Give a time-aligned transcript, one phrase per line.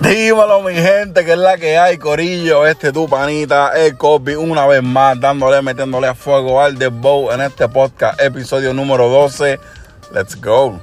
[0.00, 2.66] Dímelo, mi gente, que es la que hay, Corillo.
[2.66, 7.42] Este tu panita, el Copy, una vez más, dándole, metiéndole a fuego al Bow en
[7.42, 9.60] este podcast, episodio número 12.
[10.14, 10.80] Let's go.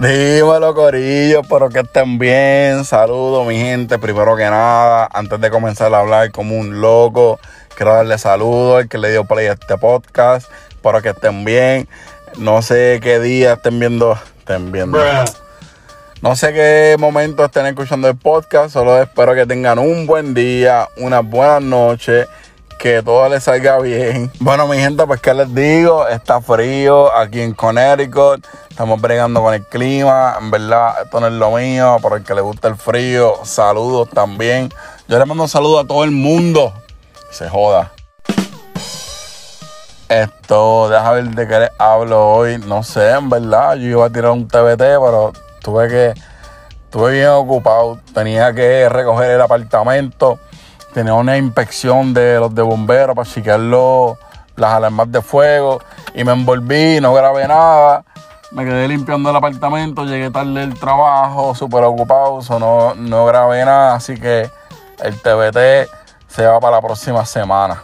[0.00, 2.84] Dímelo, Corillo, espero que estén bien.
[2.84, 4.00] Saludos, mi gente.
[4.00, 7.38] Primero que nada, antes de comenzar a hablar como un loco,
[7.76, 10.50] quiero darle saludos al que le dio play a este podcast.
[10.70, 11.88] Espero que estén bien.
[12.36, 14.18] No sé qué día estén viendo.
[14.40, 14.98] Estén viendo.
[16.22, 20.88] No sé qué momento estén escuchando el podcast, solo espero que tengan un buen día,
[20.96, 22.26] una buena noche,
[22.78, 24.32] que todo les salga bien.
[24.40, 29.52] Bueno, mi gente, pues qué les digo, está frío aquí en Connecticut, estamos bregando con
[29.52, 32.76] el clima, en verdad esto no es lo mío, por el que le gusta el
[32.76, 34.70] frío, saludos también.
[35.08, 36.72] Yo le mando un saludo a todo el mundo,
[37.30, 37.92] se joda.
[40.08, 44.10] Esto, deja ver de qué les hablo hoy, no sé, en verdad, yo iba a
[44.10, 46.14] tirar un TBT, pero tuve que,
[46.84, 50.38] estuve bien ocupado, tenía que recoger el apartamento,
[50.94, 55.80] tenía una inspección de los de bomberos para chequear las alarmas de fuego.
[56.14, 58.04] Y me envolví, no grabé nada.
[58.52, 63.96] Me quedé limpiando el apartamento, llegué tarde del trabajo, súper ocupado, no, no grabé nada,
[63.96, 64.48] así que
[65.02, 65.90] el TBT
[66.28, 67.82] se va para la próxima semana.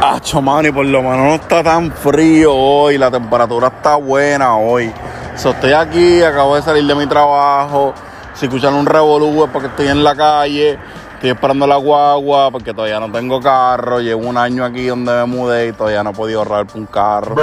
[0.00, 4.56] Acho, man, y por lo menos no está tan frío hoy, la temperatura está buena
[4.56, 4.92] hoy.
[5.36, 7.92] So, estoy aquí, acabo de salir de mi trabajo.
[8.34, 10.78] Si escuchan un revolú es porque estoy en la calle.
[11.14, 14.00] Estoy esperando la guagua porque todavía no tengo carro.
[14.00, 16.86] Llevo un año aquí donde me mudé y todavía no he podido ahorrar por un
[16.86, 17.34] carro.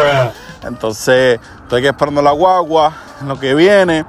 [0.64, 4.06] Entonces, estoy aquí esperando la guagua, en lo que viene.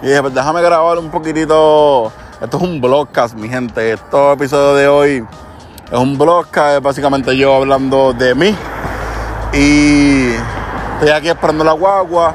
[0.00, 2.12] Y dije, pues déjame grabar un poquitito.
[2.40, 3.94] Esto es un blogcast, mi gente.
[3.94, 5.26] Este episodio de hoy
[5.90, 8.54] es un blogcast, es básicamente yo hablando de mí.
[9.52, 10.30] Y
[10.94, 12.34] estoy aquí esperando la guagua.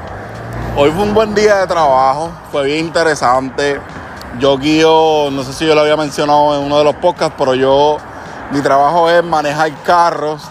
[0.76, 3.80] Hoy fue un buen día de trabajo, fue bien interesante.
[4.38, 7.54] Yo guío, no sé si yo lo había mencionado en uno de los podcasts, pero
[7.54, 7.98] yo,
[8.52, 10.42] mi trabajo es manejar carros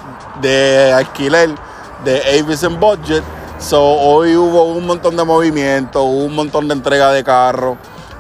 [0.41, 1.51] de alquiler
[2.03, 3.23] de Avison Budget.
[3.59, 7.77] So, hoy hubo un montón de movimiento, hubo un montón de entrega de carros.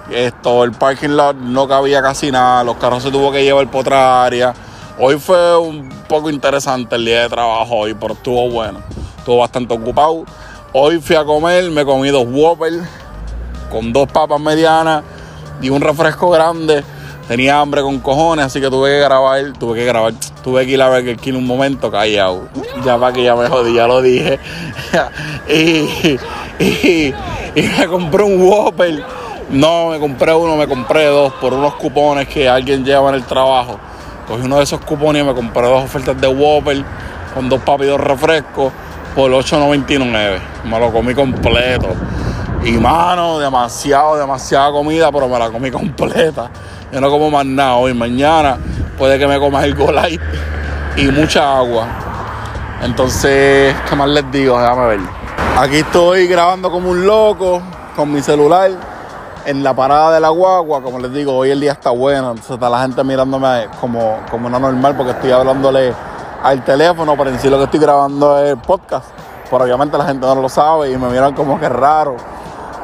[0.09, 3.81] Esto, el parking lot no cabía casi nada, los carros se tuvo que llevar por
[3.81, 4.53] otra área.
[4.97, 8.79] Hoy fue un poco interesante el día de trabajo hoy, pero estuvo bueno.
[9.17, 10.23] Estuvo bastante ocupado.
[10.71, 12.73] Hoy fui a comer, me comí dos Whopper
[13.71, 15.03] con dos papas medianas
[15.63, 16.83] y un refresco grande.
[17.27, 20.13] Tenía hambre con cojones, así que tuve que grabar, tuve que grabar,
[20.43, 22.49] tuve que ir a ver que un momento callado.
[22.85, 24.37] Ya para que ya me jodí, ya lo dije.
[25.49, 26.19] y,
[26.63, 27.13] y,
[27.79, 29.03] me compré un Whopper.
[29.49, 33.23] No, me compré uno, me compré dos por unos cupones que alguien lleva en el
[33.23, 33.79] trabajo.
[34.27, 36.85] Cogí uno de esos cupones y me compré dos ofertas de Whopper
[37.33, 38.71] con dos papas y dos refrescos
[39.15, 40.39] por 8.99.
[40.65, 41.89] Me lo comí completo.
[42.63, 46.49] Y mano, demasiado, demasiada comida, pero me la comí completa.
[46.91, 47.93] Yo no como más nada hoy.
[47.93, 48.57] Mañana
[48.97, 50.21] puede que me comas el Light
[50.97, 51.87] y mucha agua.
[52.83, 54.59] Entonces, ¿qué más les digo?
[54.59, 54.99] Déjame ver.
[55.57, 57.61] Aquí estoy grabando como un loco
[57.95, 58.71] con mi celular
[59.45, 60.81] en la parada de la guagua.
[60.81, 62.31] Como les digo, hoy el día está bueno.
[62.31, 65.93] Entonces está la gente mirándome como, como una normal porque estoy hablándole
[66.43, 69.05] al teléfono para decir lo que estoy grabando el podcast.
[69.49, 72.15] Pero obviamente la gente no lo sabe y me miran como que raro,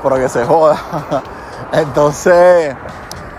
[0.02, 0.78] pero que se joda.
[1.72, 2.76] Entonces,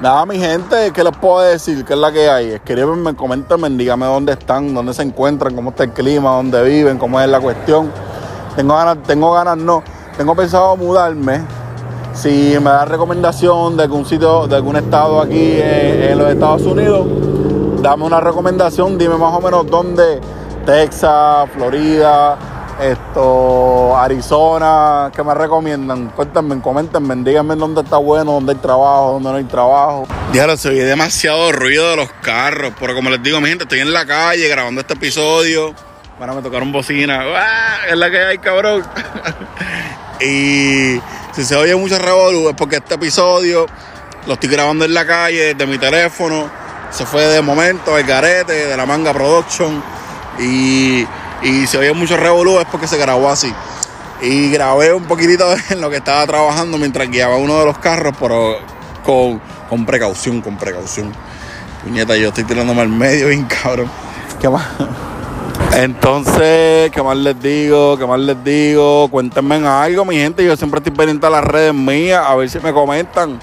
[0.00, 1.84] nada, mi gente, ¿qué les puedo decir?
[1.84, 2.53] ¿Qué es la que hay?
[2.53, 7.21] Escríbenme, coméntenme, díganme dónde están, dónde se encuentran, cómo está el clima, dónde viven, cómo
[7.21, 7.91] es la cuestión.
[8.54, 9.83] Tengo ganas, tengo ganas, no.
[10.16, 11.43] Tengo pensado mudarme.
[12.15, 17.06] Si me da recomendación de algún sitio, de algún estado aquí en los Estados Unidos,
[17.81, 20.20] dame una recomendación, dime más o menos dónde,
[20.64, 22.38] Texas, Florida,
[22.81, 26.09] esto, Arizona, ¿qué me recomiendan?
[26.09, 30.06] Cuéntenme, coméntenme, díganme dónde está bueno, dónde hay trabajo, dónde no hay trabajo.
[30.32, 33.81] Diablo, se oye demasiado ruido de los carros, pero como les digo, mi gente, estoy
[33.81, 35.75] en la calle grabando este episodio.
[36.19, 37.25] Bueno, me tocaron bocina.
[37.88, 38.82] Es la que hay, cabrón.
[40.21, 40.98] y
[41.33, 43.66] si se oye mucho revolú es porque este episodio
[44.27, 46.51] lo estoy grabando en la calle desde mi teléfono
[46.91, 49.83] se fue de momento el garete de la manga production
[50.38, 51.06] y,
[51.42, 53.53] y se oye mucho revolú es porque se grabó así.
[54.22, 58.15] Y grabé un poquitito en lo que estaba trabajando mientras guiaba uno de los carros,
[58.18, 58.56] pero
[59.04, 61.12] con, con precaución, con precaución.
[61.83, 63.91] Puñeta, yo estoy tirándome al medio bien cabrón.
[64.41, 64.66] ¿Qué más?
[65.74, 67.98] Entonces, ¿qué más les digo?
[67.98, 69.09] ¿Qué más les digo?
[69.09, 70.44] Cuéntenme algo, mi gente.
[70.44, 73.39] Yo siempre estoy pendiente a las redes mías, a ver si me comentan.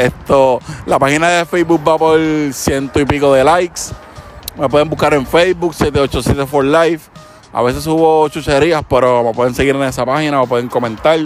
[0.00, 2.18] Esto, la página de Facebook va por
[2.54, 3.82] ciento y pico de likes.
[4.58, 7.10] Me pueden buscar en Facebook, 787 for Life.
[7.52, 11.18] A veces subo chucherías, pero me pueden seguir en esa página, o pueden comentar.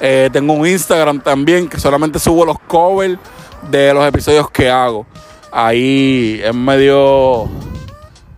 [0.00, 3.18] Eh, tengo un Instagram también que solamente subo los covers
[3.70, 5.06] de los episodios que hago.
[5.52, 7.48] Ahí en medio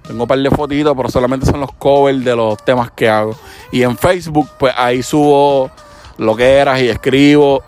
[0.06, 3.34] tengo un par de fotitos, pero solamente son los covers de los temas que hago.
[3.72, 5.70] Y en Facebook, pues ahí subo
[6.18, 7.62] lo que eras y escribo.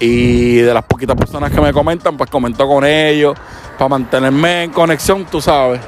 [0.00, 3.36] Y de las poquitas personas que me comentan, pues comento con ellos
[3.78, 5.80] para mantenerme en conexión, tú sabes.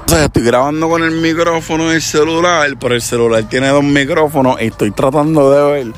[0.00, 4.66] Entonces estoy grabando con el micrófono del celular, pero el celular tiene dos micrófonos y
[4.66, 5.92] estoy tratando de ver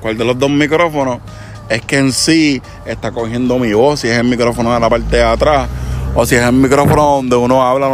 [0.00, 1.20] cuál de los dos micrófonos
[1.68, 5.16] es que en sí está cogiendo mi voz, si es el micrófono de la parte
[5.16, 5.68] de atrás
[6.14, 7.88] o si es el micrófono donde uno habla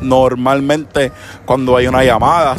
[0.00, 1.12] normalmente
[1.44, 2.56] cuando hay una llamada.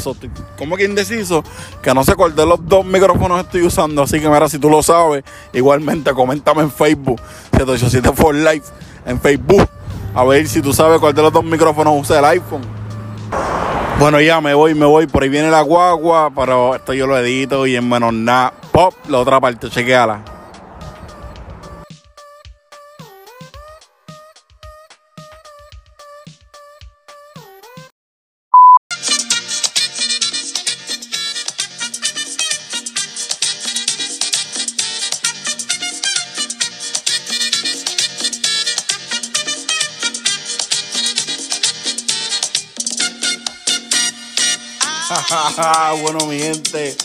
[0.58, 1.44] como que indeciso,
[1.82, 4.04] que no sé cuál de los dos micrófonos estoy usando.
[4.04, 5.24] Así que mira, si tú lo sabes,
[5.54, 7.20] igualmente coméntame en Facebook,
[7.52, 8.72] 787 for Life,
[9.06, 9.68] en Facebook,
[10.16, 12.62] a ver si tú sabes cuál de los dos micrófonos usa el iPhone.
[14.00, 15.06] Bueno, ya me voy, me voy.
[15.06, 18.52] Por ahí viene la guagua, pero esto yo lo edito y en menos nada.
[18.72, 20.41] Pop, la otra parte, chequeala.
[46.72, 46.98] Gente,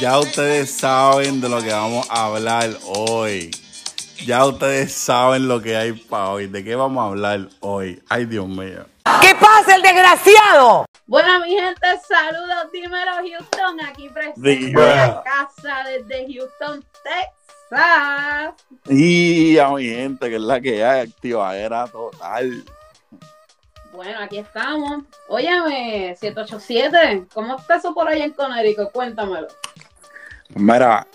[0.00, 3.50] ya ustedes saben de lo que vamos a hablar hoy.
[4.26, 6.46] Ya ustedes saben lo que hay para hoy.
[6.46, 8.00] ¿De qué vamos a hablar hoy?
[8.08, 8.86] Ay, Dios mío.
[9.20, 10.86] ¿Qué pasa, el desgraciado?
[11.06, 13.80] Bueno, mi gente, saludos, dímelo, Houston.
[13.84, 18.54] Aquí presente en la casa desde Houston, Texas.
[18.88, 22.64] Y a mi gente, que es la que hay, activadera total.
[23.92, 25.04] Bueno, aquí estamos.
[25.28, 28.90] Óyeme, 787, ¿cómo está eso por ahí en Conérico?
[28.90, 29.48] Cuéntamelo.
[30.54, 31.06] Mira,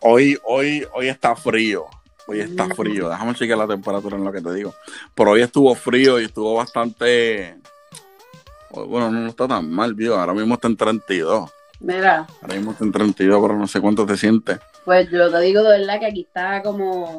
[0.00, 1.86] hoy, hoy, hoy está frío.
[2.26, 3.08] Hoy está frío.
[3.08, 4.74] Déjame chequear la temperatura en lo que te digo.
[5.14, 7.56] Pero hoy estuvo frío y estuvo bastante.
[8.70, 10.18] Bueno, no está tan mal, vio.
[10.18, 11.48] Ahora mismo está en 32.
[11.78, 12.26] Mira.
[12.42, 14.58] Ahora mismo está en 32, pero no sé cuánto te sientes.
[14.84, 17.18] Pues yo te digo de verdad que aquí está como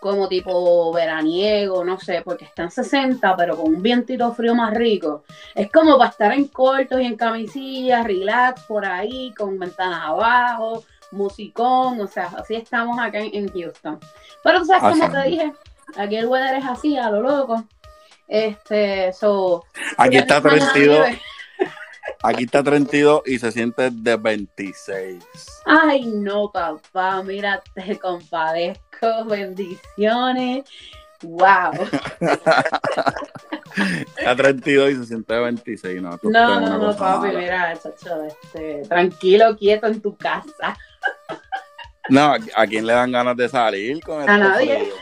[0.00, 4.74] como tipo veraniego, no sé, porque está en 60, pero con un vientito frío más
[4.74, 5.24] rico.
[5.54, 10.84] Es como para estar en cortos y en camisillas, relax por ahí, con ventanas abajo,
[11.12, 13.98] musicón, o sea, así estamos acá en, Houston.
[14.42, 15.52] Pero tú sabes, como te dije,
[15.96, 17.64] aquí el weather es así, a lo loco.
[18.28, 19.64] Este, so.
[19.96, 21.06] Aquí está 32.
[22.22, 25.22] Aquí está 32 y se siente de 26.
[25.66, 30.64] Ay, no, papá, mira, te compadezco, bendiciones.
[31.22, 31.72] Wow.
[34.16, 36.18] está 32 y se siente de 26, no.
[36.22, 40.76] No, no, no, papi, mira, chacho, este, tranquilo, quieto en tu casa.
[42.08, 44.92] no, ¿a quién le dan ganas de salir con A nadie.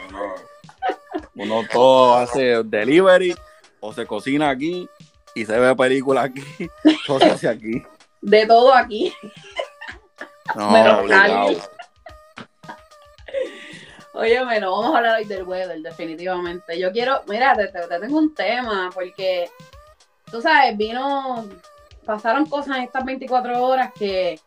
[1.34, 3.34] uno todo hace delivery
[3.80, 4.88] o se cocina aquí
[5.34, 6.42] y se ve película aquí,
[7.06, 7.82] cosas aquí.
[8.20, 9.12] De todo aquí.
[10.54, 10.72] No.
[14.14, 16.78] Oye, bueno, vamos a hablar hoy del weather, definitivamente.
[16.78, 19.50] Yo quiero, mira, te, tengo un tema, porque
[20.30, 21.48] tú sabes, vino,
[22.06, 24.38] pasaron cosas en estas 24 horas que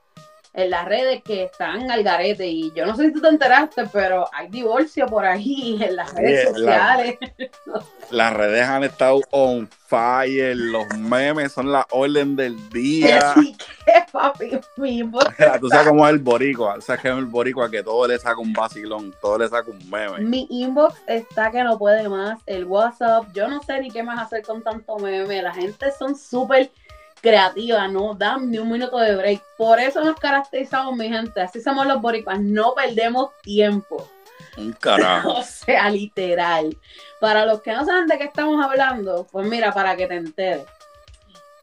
[0.58, 3.86] en las redes que están al garete y yo no sé si tú te enteraste,
[3.94, 7.18] pero hay divorcio por ahí en las redes sociales.
[8.10, 13.36] las redes han estado on fire, los memes son la orden del día.
[13.86, 14.60] ¿Qué, papi?
[15.62, 18.40] tú sabes cómo es el boricua, sabes que es el boricua que todo le saca
[18.40, 20.22] un vacilón, todo le saca un meme.
[20.22, 24.20] Mi inbox está que no puede más, el WhatsApp, yo no sé ni qué más
[24.20, 26.72] hacer con tanto meme, la gente son súper
[27.22, 29.44] creativa, no dan ni un minuto de break.
[29.58, 31.42] Por eso nos caracterizamos, mi gente.
[31.42, 34.10] Así somos los boricuas, no perdemos tiempo.
[34.58, 35.34] Un carajo.
[35.38, 36.78] o sea, literal.
[37.20, 40.66] Para los que no saben de qué estamos hablando, pues mira, para que te enteres.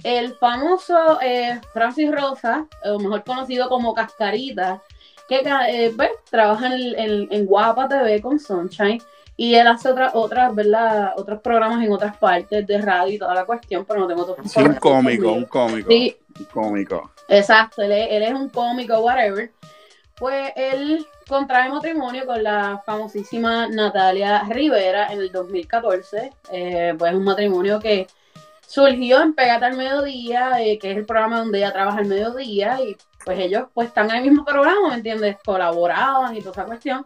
[0.03, 4.83] El famoso eh, Francis Rosa, o mejor conocido como Cascarita,
[5.29, 9.03] que eh, pues, trabaja en, en Guapa TV con Sunshine,
[9.37, 11.13] y él hace otras, otras, ¿verdad?
[11.17, 14.37] Otros programas en otras partes de radio y toda la cuestión, pero no tengo todo
[14.45, 15.91] Sí, un cómico, un cómico.
[15.91, 16.17] Sí.
[16.39, 17.11] Un cómico.
[17.29, 19.51] Exacto, él es, él es un cómico, whatever.
[20.17, 26.33] Pues él contrae matrimonio con la famosísima Natalia Rivera en el 2014.
[26.53, 28.07] Eh, pues es un matrimonio que
[28.67, 32.81] surgió en Pegata al Mediodía, eh, que es el programa donde ella trabaja al mediodía,
[32.81, 35.37] y pues ellos pues están en el mismo programa, ¿me entiendes?
[35.45, 37.05] Colaboraban y toda esa cuestión.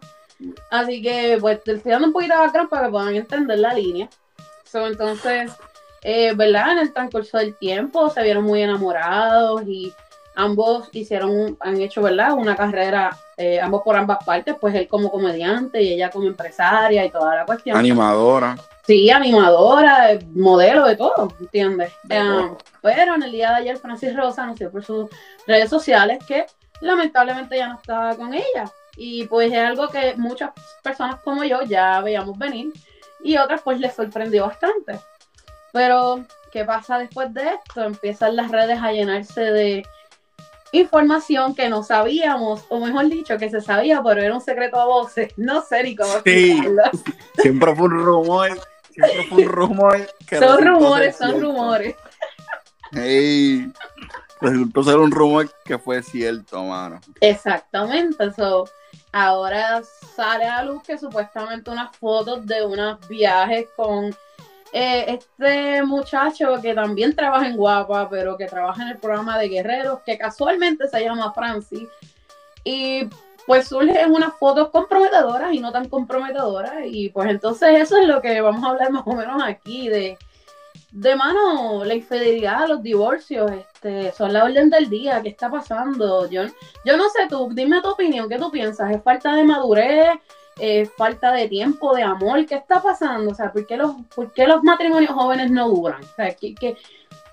[0.70, 4.08] Así que, pues, te estoy dando un poquito de para que puedan entender la línea.
[4.64, 5.52] So, entonces,
[6.02, 6.72] eh, ¿verdad?
[6.72, 9.92] En el transcurso del tiempo se vieron muy enamorados y
[10.38, 12.32] ambos hicieron, han hecho, ¿verdad?
[12.34, 17.04] Una carrera, eh, ambos por ambas partes, pues él como comediante y ella como empresaria
[17.04, 17.76] y toda la cuestión.
[17.76, 18.56] Animadora.
[18.86, 21.92] Sí, animadora, modelo de todo, ¿entiendes?
[22.04, 22.58] De todo.
[22.80, 25.10] pero en el día de ayer Francis Rosa anunció por sus
[25.46, 26.46] redes sociales que
[26.80, 28.70] lamentablemente ya no estaba con ella.
[29.00, 30.50] Y pues es algo que muchas
[30.82, 32.72] personas como yo ya veíamos venir
[33.22, 34.98] y otras pues les sorprendió bastante.
[35.72, 37.84] Pero, ¿qué pasa después de esto?
[37.84, 39.86] Empiezan las redes a llenarse de
[40.72, 44.86] información que no sabíamos, o mejor dicho, que se sabía, pero era un secreto a
[44.86, 45.32] voces.
[45.36, 46.60] No sé ni cómo Sí.
[47.40, 48.60] Siempre fue un rumor.
[48.90, 50.08] Siempre fue un rumor.
[50.26, 51.46] que Son rumores, son cierto.
[51.46, 51.94] rumores.
[52.92, 53.70] Ey,
[54.40, 57.00] resultó ser un rumor que fue cierto, mano.
[57.20, 58.66] Exactamente, so,
[59.12, 59.82] ahora
[60.14, 64.14] sale a luz que supuestamente unas fotos de unos viajes con
[64.72, 69.48] eh, este muchacho que también trabaja en Guapa, pero que trabaja en el programa de
[69.48, 71.88] Guerreros, que casualmente se llama Francis,
[72.64, 73.08] y
[73.46, 78.20] pues surgen unas fotos comprometedoras y no tan comprometedoras, y pues entonces eso es lo
[78.20, 80.18] que vamos a hablar más o menos aquí, de,
[80.90, 83.50] de mano, la infidelidad, los divorcios,
[83.80, 86.28] este, son la orden del día, ¿qué está pasando?
[86.28, 86.42] Yo,
[86.84, 88.90] yo no sé tú, dime tu opinión, ¿qué tú piensas?
[88.90, 90.18] ¿Es falta de madurez?
[90.58, 92.44] ¿Es falta de tiempo, de amor?
[92.44, 93.30] ¿Qué está pasando?
[93.30, 96.02] O sea, ¿por qué los, por qué los matrimonios jóvenes no duran?
[96.02, 96.76] O sea, ¿qué, qué,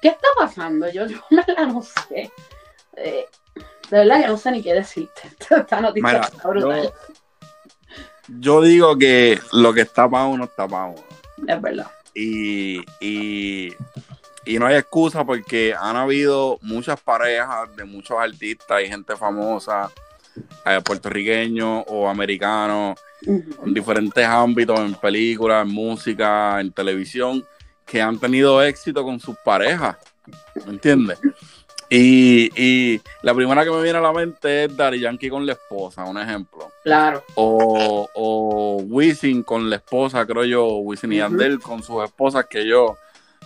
[0.01, 0.87] qué está pasando?
[0.91, 2.31] Yo, yo verdad no sé.
[2.95, 3.25] Eh,
[3.89, 5.23] de verdad que no sé ni qué decirte.
[5.49, 6.83] Esta noticia Mira, está brutal.
[6.83, 6.93] yo,
[8.39, 11.03] yo digo que lo que está para uno está para uno.
[11.47, 11.89] Es verdad.
[12.13, 13.73] Y, y,
[14.45, 19.91] y no hay excusa porque han habido muchas parejas de muchos artistas y gente famosa,
[20.65, 27.43] eh, puertorriqueños o americanos, en diferentes ámbitos, en películas, en música, en televisión,
[27.85, 29.97] que han tenido éxito con sus parejas.
[30.65, 31.19] ¿Me entiendes?
[31.89, 35.53] Y, y la primera que me viene a la mente es Daddy Yankee con la
[35.53, 36.71] esposa, un ejemplo.
[36.83, 37.23] Claro.
[37.35, 41.29] O, o Wisin con la esposa, creo yo, Wisin y Ujú.
[41.29, 42.97] Yandel con sus esposas, que yo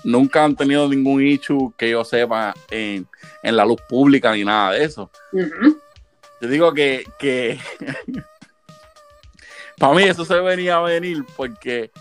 [0.03, 3.07] nunca han tenido ningún issue que yo sepa en,
[3.43, 5.09] en la luz pública ni nada de eso.
[5.31, 5.79] Ujú.
[6.41, 7.59] Yo digo que, que
[9.77, 11.91] para mí eso se venía a venir porque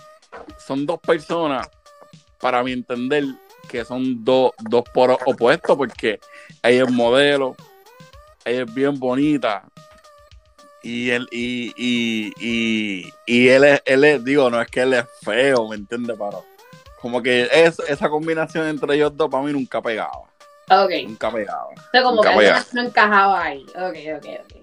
[0.65, 1.69] son dos personas,
[2.41, 3.25] para mi entender,
[3.69, 6.21] que son dos, dos poros opuestos, porque
[6.63, 7.57] ella es modelo,
[8.45, 9.65] ella es bien bonita.
[10.83, 14.95] Y él, y, y, y, y él es, él es, digo, no es que él
[14.95, 16.17] es feo, ¿me entiendes?
[16.17, 16.45] Pero
[17.01, 20.23] como que es, esa combinación entre ellos dos para mí nunca pegaba.
[20.71, 20.91] Ok.
[21.07, 21.69] Nunca pegaba.
[21.93, 22.65] Sea, como que Nunca pegaba.
[22.73, 23.63] no encajaba ahí.
[23.75, 24.63] Ok, ok, ok.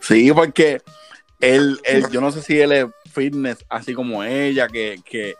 [0.00, 0.80] Sí, porque
[1.40, 5.34] él, él, yo no sé si él es fitness así como ella, que, que,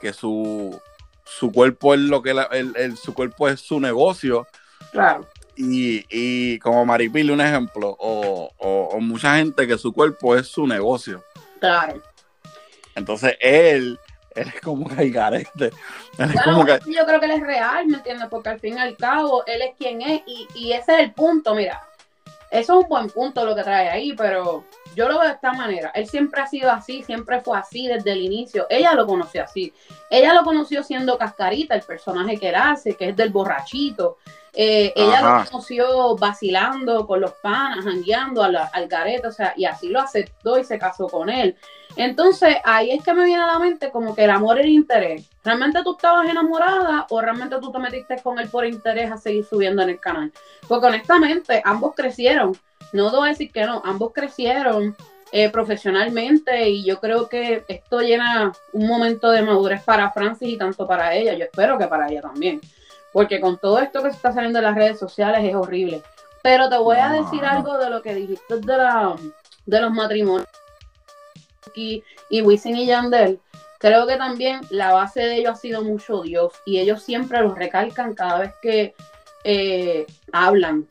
[0.00, 0.80] que su,
[1.24, 4.46] su cuerpo es lo que la- el- el- su cuerpo es su negocio.
[4.92, 5.26] Claro.
[5.56, 10.48] Y, y como Maripili, un ejemplo, o, o- o mucha gente que su cuerpo es
[10.48, 11.22] su negocio.
[11.60, 12.02] Claro.
[12.96, 13.98] Entonces él,
[14.34, 15.66] él es como que hay garete.
[15.66, 15.72] Él
[16.18, 18.28] es Bueno, como que, yo creo que él es real, ¿me entiendes?
[18.28, 21.12] Porque al fin y al cabo, él es quien es y, y ese es el
[21.12, 21.82] punto, mira.
[22.50, 24.64] Eso es un buen punto lo que trae ahí, pero
[24.94, 25.90] yo lo veo de esta manera.
[25.94, 28.66] Él siempre ha sido así, siempre fue así desde el inicio.
[28.70, 29.72] Ella lo conoció así.
[30.10, 34.18] Ella lo conoció siendo Cascarita, el personaje que él hace, que es del borrachito.
[34.56, 39.64] Eh, ella lo conoció vacilando con los panas, jangueando al, al garete, o sea, y
[39.64, 41.56] así lo aceptó y se casó con él.
[41.96, 45.28] Entonces, ahí es que me viene a la mente como que el amor el interés.
[45.44, 49.44] ¿Realmente tú estabas enamorada o realmente tú te metiste con él por interés a seguir
[49.44, 50.32] subiendo en el canal?
[50.68, 52.56] Porque honestamente, ambos crecieron.
[52.94, 54.96] No debo decir que no, ambos crecieron
[55.32, 60.56] eh, profesionalmente y yo creo que esto llena un momento de madurez para Francis y
[60.56, 61.34] tanto para ella.
[61.34, 62.60] Yo espero que para ella también.
[63.12, 66.02] Porque con todo esto que se está saliendo en las redes sociales es horrible.
[66.42, 69.16] Pero te voy a decir algo de lo que dijiste de, la,
[69.66, 70.48] de los matrimonios
[71.74, 73.40] y, y Wisin y Yandel,
[73.78, 77.54] creo que también la base de ellos ha sido mucho Dios y ellos siempre lo
[77.54, 78.94] recalcan cada vez que
[79.44, 80.86] eh, hablan.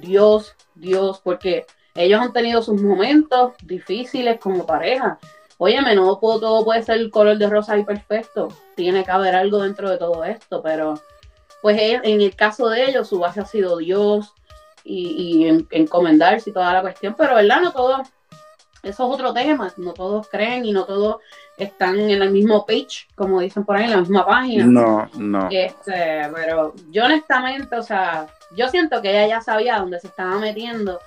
[0.00, 5.18] Dios, Dios, porque ellos han tenido sus momentos difíciles como pareja.
[5.58, 8.48] Óyeme, no puedo- todo puede ser el color de rosa y perfecto.
[8.74, 10.94] Tiene que haber algo dentro de todo esto, pero
[11.62, 14.34] pues en el caso de ellos, su base ha sido Dios
[14.82, 15.08] y,
[15.44, 18.00] y en- encomendarse y toda la cuestión, pero verdad, no todos,
[18.82, 21.16] eso es otro tema, no todos creen y no todos
[21.56, 24.66] están en el mismo page, como dicen por ahí, en la misma página.
[24.66, 25.48] no, no.
[25.50, 30.38] Este, pero yo honestamente, o sea, yo siento que ella ya sabía dónde se estaba
[30.38, 31.00] metiendo,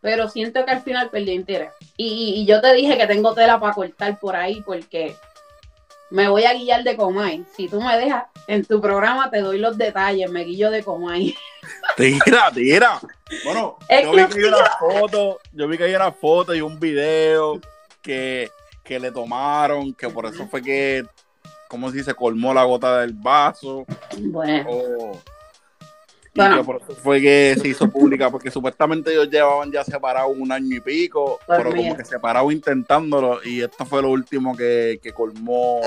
[0.00, 1.72] pero siento que al final perdió interés.
[1.96, 5.16] Y, y yo te dije que tengo tela para cortar por ahí porque
[6.10, 7.44] me voy a guiar de Comay.
[7.56, 11.34] Si tú me dejas, en tu programa te doy los detalles, me guillo de Comay.
[11.96, 13.00] Tira, tira.
[13.44, 16.78] Bueno, yo vi que hay una foto, yo vi que hay una foto y un
[16.78, 17.60] video
[18.02, 18.50] que,
[18.84, 21.04] que le tomaron, que por eso fue que,
[21.68, 23.84] como si se colmó la gota del vaso.
[24.16, 25.12] Bueno.
[26.36, 26.64] Bueno.
[26.64, 30.76] por eso fue que se hizo pública, porque supuestamente ellos llevaban ya separados un año
[30.76, 35.12] y pico, Pues pero como que separados intentándolo, y esto fue lo último que, que
[35.12, 35.80] colmó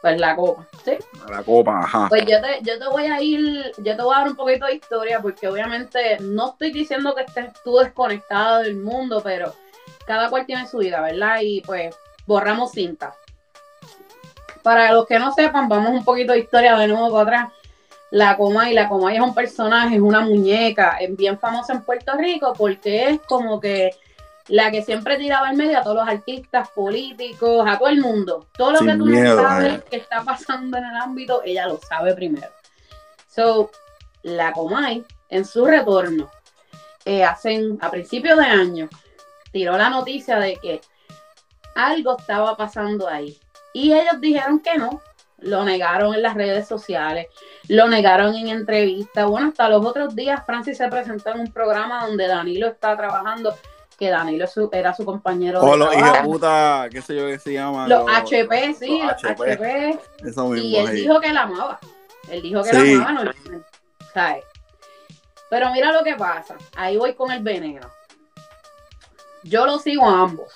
[0.00, 0.92] Pues la copa, ¿sí?
[1.30, 2.06] la copa, ajá.
[2.08, 4.66] Pues yo te, yo te voy a ir, yo te voy a dar un poquito
[4.66, 9.54] de historia, porque obviamente no estoy diciendo que estés tú desconectado del mundo, pero
[10.06, 11.40] cada cual tiene su vida, ¿verdad?
[11.42, 11.94] Y pues
[12.26, 13.14] borramos cinta.
[14.62, 17.57] Para los que no sepan, vamos un poquito de historia de nuevo para atrás.
[18.10, 22.12] La Comay, la Comay es un personaje, es una muñeca, es bien famosa en Puerto
[22.16, 23.90] Rico porque es como que
[24.48, 28.46] la que siempre tiraba en medio a todos los artistas, políticos, a todo el mundo.
[28.56, 29.82] Todo lo Sin que tú miedo, no sabes eh.
[29.90, 32.48] que está pasando en el ámbito, ella lo sabe primero.
[33.28, 33.70] So,
[34.22, 36.30] la Comay, en su retorno,
[37.04, 38.88] eh, hacen, a principios de año,
[39.52, 40.80] tiró la noticia de que
[41.74, 43.38] algo estaba pasando ahí.
[43.74, 45.00] Y ellos dijeron que no,
[45.38, 47.26] lo negaron en las redes sociales,
[47.68, 49.26] lo negaron en entrevistas.
[49.26, 53.54] Bueno, hasta los otros días Francis se presentó en un programa donde Danilo está trabajando,
[53.98, 57.52] que Danilo su- era su compañero O los hijos puta, qué sé yo qué se
[57.52, 57.86] llama.
[57.88, 59.52] Los HP, sí, los los HP.
[59.52, 59.98] HP.
[60.24, 60.68] Eso mismo.
[60.68, 61.78] Y él dijo que la amaba.
[62.30, 62.94] Él dijo que Sí.
[62.96, 63.32] la amaba, no
[64.14, 64.44] ¿sabes?
[65.50, 66.56] Pero mira lo que pasa.
[66.76, 67.88] Ahí voy con el veneno.
[69.44, 70.52] Yo lo sigo a ambos.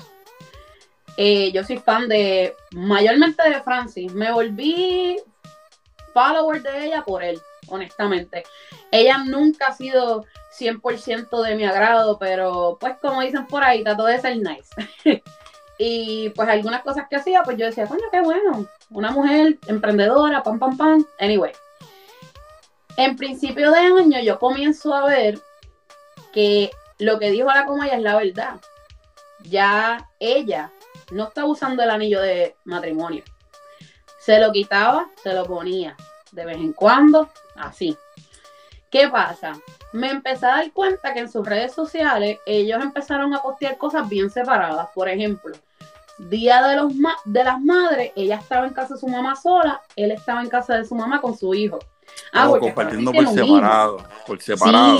[1.16, 4.12] Eh, yo soy fan de, mayormente de Francis.
[4.12, 5.16] Me volví
[6.12, 8.44] follower de ella por él, honestamente.
[8.90, 10.24] Ella nunca ha sido
[10.58, 14.70] 100% de mi agrado, pero pues como dicen por ahí, trató de ser nice.
[15.78, 18.66] y pues algunas cosas que hacía, pues yo decía, coño, qué bueno.
[18.90, 21.06] Una mujer emprendedora, pam, pam, pam.
[21.18, 21.52] Anyway.
[22.96, 25.38] En principio de año yo comienzo a ver
[26.32, 28.60] que lo que dijo la Comaya es la verdad.
[29.44, 30.70] Ya ella
[31.12, 33.22] no está usando el anillo de matrimonio.
[34.20, 35.96] Se lo quitaba, se lo ponía
[36.32, 37.96] de vez en cuando, así.
[38.90, 39.52] ¿Qué pasa?
[39.92, 44.08] Me empecé a dar cuenta que en sus redes sociales ellos empezaron a postear cosas
[44.08, 44.88] bien separadas.
[44.94, 45.56] Por ejemplo,
[46.18, 49.82] Día de, los ma- de las Madres, ella estaba en casa de su mamá sola,
[49.96, 51.78] él estaba en casa de su mamá con su hijo.
[52.50, 53.96] Porque compartiendo por separado.
[54.26, 54.98] Por separado.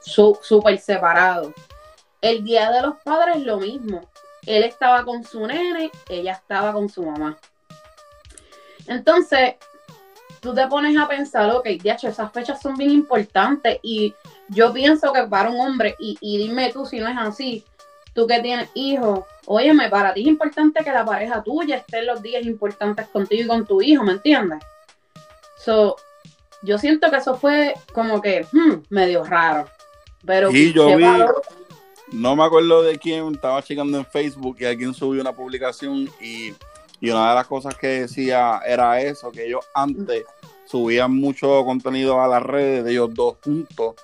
[0.00, 1.52] Sí, súper separado.
[2.20, 4.08] El día de los padres lo mismo.
[4.46, 7.36] Él estaba con su nene, ella estaba con su mamá.
[8.86, 9.54] Entonces,
[10.40, 14.14] tú te pones a pensar, ok, de hecho, esas fechas son bien importantes y
[14.48, 17.64] yo pienso que para un hombre, y, y dime tú si no es así,
[18.14, 22.06] tú que tienes hijos, óyeme, para ti es importante que la pareja tuya esté en
[22.06, 24.60] los días importantes contigo y con tu hijo, ¿me entiendes?
[25.58, 25.96] So,
[26.62, 29.68] yo siento que eso fue como que hmm, medio raro.
[30.24, 31.04] Pero Y yo vi-
[32.12, 36.54] No me acuerdo de quién, estaba checando en Facebook y alguien subió una publicación y,
[37.00, 40.24] y una de las cosas que decía era eso, que ellos antes
[40.64, 43.94] subían mucho contenido a las redes de ellos dos juntos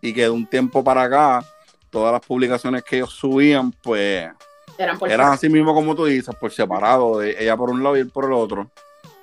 [0.00, 1.44] y que de un tiempo para acá
[1.90, 4.28] todas las publicaciones que ellos subían pues
[4.76, 7.96] eran por eran así mismo como tú dices, por separado, de ella por un lado
[7.96, 8.70] y él por el otro.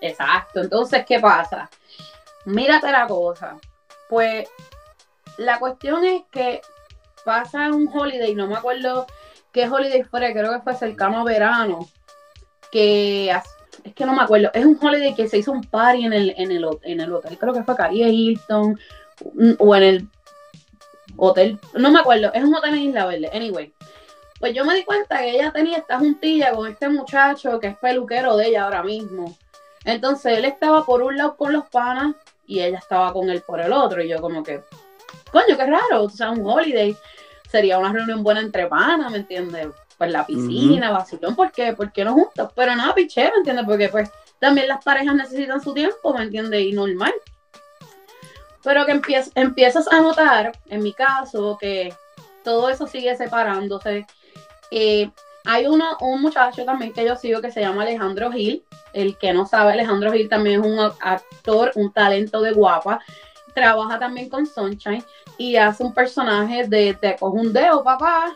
[0.01, 0.59] Exacto.
[0.59, 1.69] Entonces, ¿qué pasa?
[2.43, 3.57] Mírate la cosa.
[4.09, 4.49] Pues
[5.37, 6.61] la cuestión es que
[7.25, 9.07] pasa un holiday, no me acuerdo
[9.51, 11.89] qué holiday fue, creo que fue cercano a verano,
[12.71, 13.31] que
[13.83, 16.33] es que no me acuerdo, es un holiday que se hizo un party en el,
[16.37, 18.79] en el, en el hotel, creo que fue Caribe Hilton
[19.59, 20.07] o en el
[21.17, 23.73] hotel, no me acuerdo, es un hotel en Isla Verde, anyway.
[24.39, 27.77] Pues yo me di cuenta que ella tenía esta juntilla con este muchacho que es
[27.77, 29.35] peluquero de ella ahora mismo.
[29.85, 33.61] Entonces él estaba por un lado con los panas y ella estaba con él por
[33.61, 34.03] el otro.
[34.03, 34.61] Y yo como que,
[35.31, 36.95] coño, qué raro, o sea, un holiday.
[37.55, 39.69] Sería una reunión buena entre panas, ¿me entiendes?
[39.97, 41.71] Pues la piscina, vacilón, ¿por qué?
[41.71, 42.51] ¿Por qué no juntos?
[42.53, 43.65] Pero nada, pichero, ¿me entiendes?
[43.65, 46.59] Porque pues también las parejas necesitan su tiempo, ¿me entiendes?
[46.63, 47.13] Y normal.
[48.61, 51.93] Pero que empiez- empiezas a notar, en mi caso, que
[52.43, 54.05] todo eso sigue separándose.
[54.69, 55.09] Eh,
[55.45, 58.65] hay uno, un muchacho también que yo sigo que se llama Alejandro Gil.
[58.91, 62.99] El que no sabe, Alejandro Gil también es un actor, un talento de guapa.
[63.55, 65.03] Trabaja también con Sunshine
[65.37, 68.35] y hace un personaje de Te cojo un dedo, papá.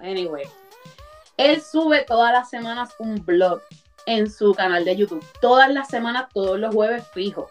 [0.00, 0.44] Anyway.
[1.38, 3.60] Él sube todas las semanas un blog
[4.06, 5.24] en su canal de YouTube.
[5.40, 7.48] Todas las semanas, todos los jueves fijo.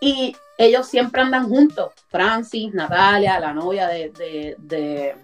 [0.00, 1.92] Y ellos siempre andan juntos.
[2.08, 5.16] Francis, Natalia, la novia de, de, de,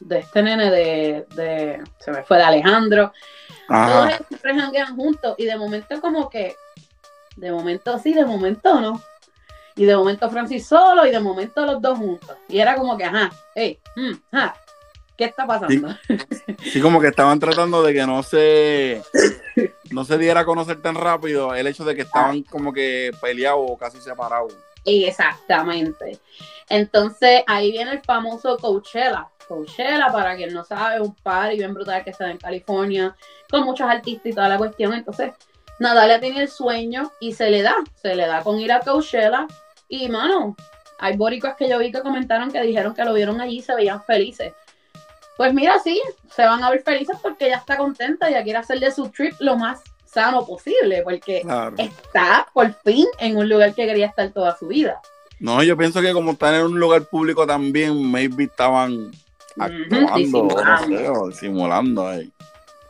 [0.00, 3.12] de este nene de, de- Se me fue de Alejandro.
[3.68, 5.34] Todos ellos siempre janguean juntos.
[5.38, 6.54] Y de momento como que...
[7.36, 9.02] De momento sí, de momento no.
[9.76, 12.36] Y de momento Francis solo y de momento los dos juntos.
[12.48, 14.56] Y era como que, ajá, hey, mm, ajá,
[15.16, 15.94] ¿qué está pasando?
[16.62, 19.02] Sí, como que estaban tratando de que no se
[19.90, 23.70] no se diera a conocer tan rápido el hecho de que estaban como que peleados
[23.70, 24.54] o casi separados.
[24.84, 26.18] Exactamente.
[26.68, 29.28] Entonces ahí viene el famoso Coachella.
[29.46, 33.14] Coachella, para quien no sabe, un par y bien brutal que está en California,
[33.48, 34.92] con muchos artistas y toda la cuestión.
[34.92, 35.32] Entonces,
[35.78, 39.46] Natalia tiene el sueño y se le da, se le da con ir a Coachella.
[39.88, 40.56] Y mano,
[40.98, 43.74] hay boricuas que yo vi que comentaron que dijeron que lo vieron allí y se
[43.74, 44.54] veían felices.
[45.36, 46.00] Pues mira, sí,
[46.34, 49.34] se van a ver felices porque ella está contenta, y quiere hacer de su trip
[49.38, 51.44] lo más sano posible, porque
[51.76, 55.00] está por fin en un lugar que quería estar toda su vida.
[55.38, 59.10] No, yo pienso que como están en un lugar público también, maybe estaban
[59.58, 62.32] actuando, no sé, simulando ahí.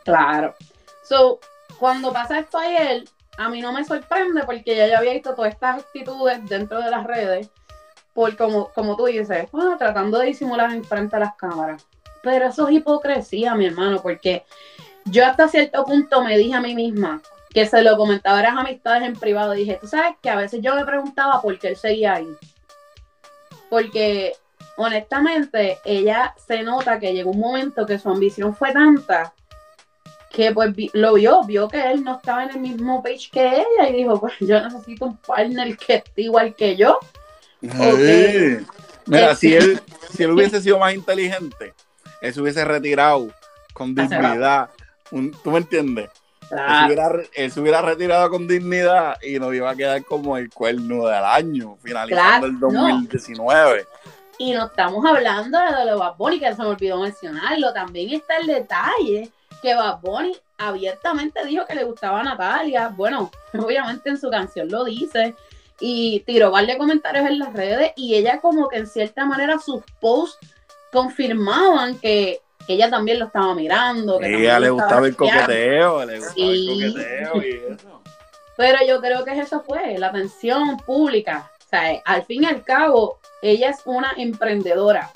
[0.05, 0.55] Claro.
[1.03, 1.39] So,
[1.77, 3.03] cuando pasa esto ayer,
[3.37, 6.91] a mí no me sorprende porque ya yo había visto todas estas actitudes dentro de
[6.91, 7.49] las redes,
[8.13, 9.47] por como, como tú dices,
[9.77, 11.85] tratando de disimular en frente a las cámaras.
[12.23, 14.43] Pero eso es hipocresía, mi hermano, porque
[15.05, 17.21] yo hasta cierto punto me dije a mí misma
[17.51, 19.51] que se lo comentaba a las amistades en privado.
[19.51, 22.27] Dije, tú sabes que a veces yo me preguntaba por qué él seguía ahí.
[23.69, 24.33] Porque
[24.77, 29.33] honestamente, ella se nota que llegó un momento que su ambición fue tanta
[30.37, 33.89] que pues lo vio, vio que él no estaba en el mismo page que ella
[33.89, 36.99] y dijo, pues yo necesito un partner que esté igual que yo.
[39.07, 39.81] Mira, si él,
[40.15, 41.73] si él hubiese sido más inteligente,
[42.21, 43.29] él se hubiese retirado
[43.73, 44.69] con dignidad.
[45.09, 46.11] ¿Tú me entiendes?
[46.51, 51.23] Él, se hubiera, retirado con dignidad y nos iba a quedar como el cuerno del
[51.23, 53.87] año, finalizando el 2019.
[54.37, 57.73] Y no estamos hablando de lo de Bad Bunny, que se me olvidó mencionarlo.
[57.73, 62.89] También está el detalle que Bad Bunny abiertamente dijo que le gustaba a Natalia.
[62.89, 65.35] Bueno, obviamente en su canción lo dice.
[65.79, 67.91] Y tiró varios comentarios en las redes.
[67.95, 70.39] Y ella, como que en cierta manera, sus posts
[70.91, 74.19] confirmaban que ella también lo estaba mirando.
[74.19, 78.01] Que ella le gustaba el coqueteo, le gustaba el coqueteo y eso.
[78.57, 81.51] Pero yo creo que eso fue, la atención pública.
[81.65, 85.11] O sea, al fin y al cabo, ella es una emprendedora.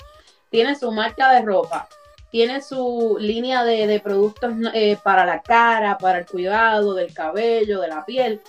[0.50, 1.88] Tiene su marca de ropa,
[2.32, 7.88] tiene su línea de, productos eh, para la cara, para el cuidado del cabello, de
[7.88, 8.40] la piel.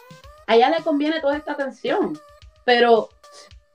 [0.47, 2.17] A ella le conviene toda esta atención.
[2.63, 3.09] Pero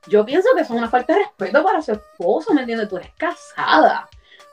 [0.06, 2.88] yo pienso que es una falta de respeto para su esposo, ¿me entiendes?
[2.88, 4.08] Tú eres casada.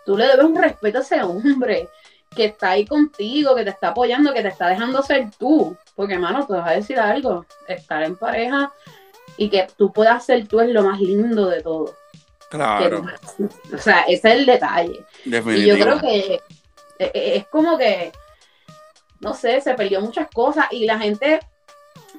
[0.05, 1.87] Tú le debes un respeto a ese hombre
[2.35, 5.77] que está ahí contigo, que te está apoyando, que te está dejando ser tú.
[5.95, 7.45] Porque, hermano, te vas a decir algo.
[7.69, 8.73] Estar en pareja
[9.37, 11.95] y que tú puedas ser tú es lo más lindo de todo.
[12.49, 13.05] Claro.
[13.73, 15.05] o sea, ese es el detalle.
[15.25, 16.41] Y yo creo que eh,
[16.99, 18.11] eh, es como que,
[19.19, 21.39] no sé, se perdió muchas cosas y la gente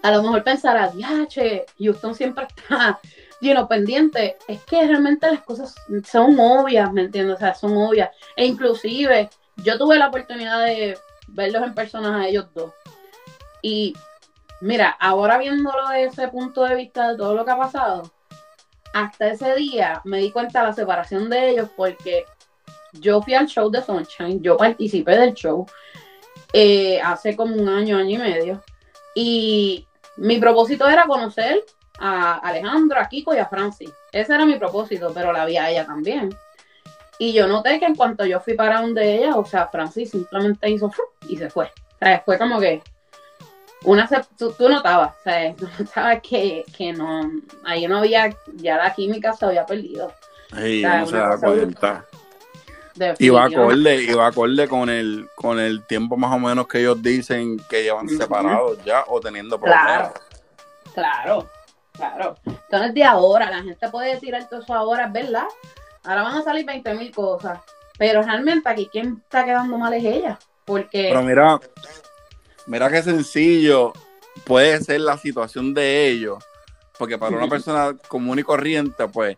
[0.02, 3.00] a lo mejor pensará, diache, Houston siempre está
[3.40, 4.36] lleno pendiente.
[4.46, 5.74] Es que realmente las cosas
[6.08, 7.36] son obvias, ¿me entiendes?
[7.36, 8.10] O sea, son obvias.
[8.36, 12.72] E inclusive, yo tuve la oportunidad de verlos en persona a ellos dos.
[13.62, 13.94] Y
[14.60, 18.10] mira, ahora viéndolo desde ese punto de vista de todo lo que ha pasado,
[18.96, 22.24] hasta ese día me di cuenta de la separación de ellos porque
[22.94, 25.66] yo fui al show de Sunshine, yo participé del show
[26.54, 28.62] eh, hace como un año, año y medio.
[29.14, 31.62] Y mi propósito era conocer
[31.98, 33.92] a Alejandro, a Kiko y a Francis.
[34.12, 36.34] Ese era mi propósito, pero la vi a ella también.
[37.18, 40.70] Y yo noté que en cuanto yo fui para donde ella, o sea, Francis simplemente
[40.70, 40.90] hizo
[41.28, 41.66] y se fue.
[41.66, 42.82] O sea, fue como que
[43.84, 44.08] una
[44.38, 47.30] tú, notabas, o sea, tú notabas que, que, no,
[47.64, 50.12] ahí no había, ya la química se había perdido.
[50.56, 52.04] Sí, no se da cuenta.
[52.98, 57.82] Acorde, iba acorde con el, con el tiempo más o menos que ellos dicen que
[57.82, 60.12] llevan separados ya o teniendo problemas.
[60.94, 61.50] Claro, claro,
[61.92, 62.36] claro.
[62.46, 65.44] Entonces de ahora, la gente puede tirar todo eso ahora, ¿verdad?
[66.04, 67.58] Ahora van a salir 20 mil cosas.
[67.98, 70.38] Pero realmente aquí quien está quedando mal es ella.
[70.64, 71.08] Porque.
[71.08, 71.60] Pero mira,
[72.66, 73.92] mira qué sencillo
[74.44, 76.44] puede ser la situación de ellos.
[76.98, 79.36] Porque para una persona común y corriente, pues,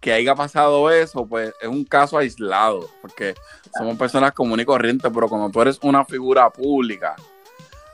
[0.00, 2.88] que haya pasado eso, pues es un caso aislado.
[3.02, 3.34] Porque
[3.76, 7.16] somos personas comunes y corrientes, pero cuando tú eres una figura pública,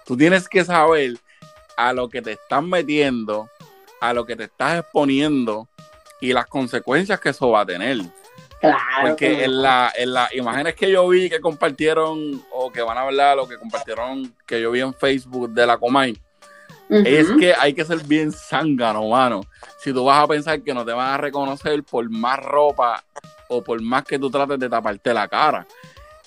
[0.05, 1.19] tú tienes que saber
[1.77, 3.51] a lo que te están metiendo,
[4.01, 5.69] a lo que te estás exponiendo
[6.21, 7.99] y las consecuencias que eso va a tener.
[8.61, 9.09] Claro.
[9.09, 13.03] Porque en, la, en las imágenes que yo vi que compartieron, o que van a
[13.03, 16.19] hablar, o que compartieron, que yo vi en Facebook de la Comay,
[16.89, 19.41] es que hay que ser bien zángano, mano.
[19.81, 23.05] Si tú vas a pensar que no te van a reconocer por más ropa
[23.49, 25.67] o por más que tú trates de taparte la cara.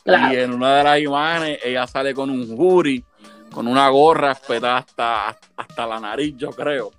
[0.06, 3.04] Y en una de las imágenes, ella sale con un jury,
[3.52, 6.92] con una gorra espetada hasta, hasta la nariz, yo creo.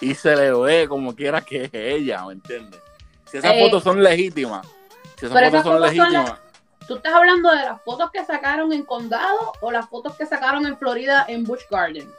[0.00, 2.80] y se le ve como quiera que es ella, ¿me entiendes?
[3.30, 4.66] Si esas Eh, fotos son legítimas,
[5.18, 6.40] si esas pero fotos esas son fotos son legítimas,
[6.86, 10.64] ¿Tú estás hablando de las fotos que sacaron en Condado o las fotos que sacaron
[10.64, 12.10] en Florida en Busch Garden?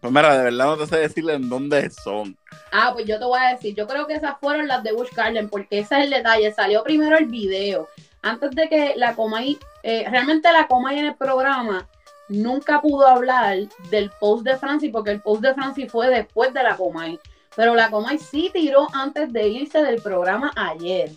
[0.00, 2.36] pues mira, de verdad no te sé decirle en dónde son.
[2.72, 5.12] Ah, pues yo te voy a decir, yo creo que esas fueron las de Busch
[5.14, 6.52] Garden, porque ese es el detalle.
[6.52, 7.88] Salió primero el video.
[8.22, 11.88] Antes de que la Comay, eh, realmente la Comay en el programa
[12.28, 13.56] nunca pudo hablar
[13.90, 17.18] del post de Francis, porque el post de Francis fue después de la Comay.
[17.56, 21.10] Pero la Comay sí tiró antes de irse del programa ayer.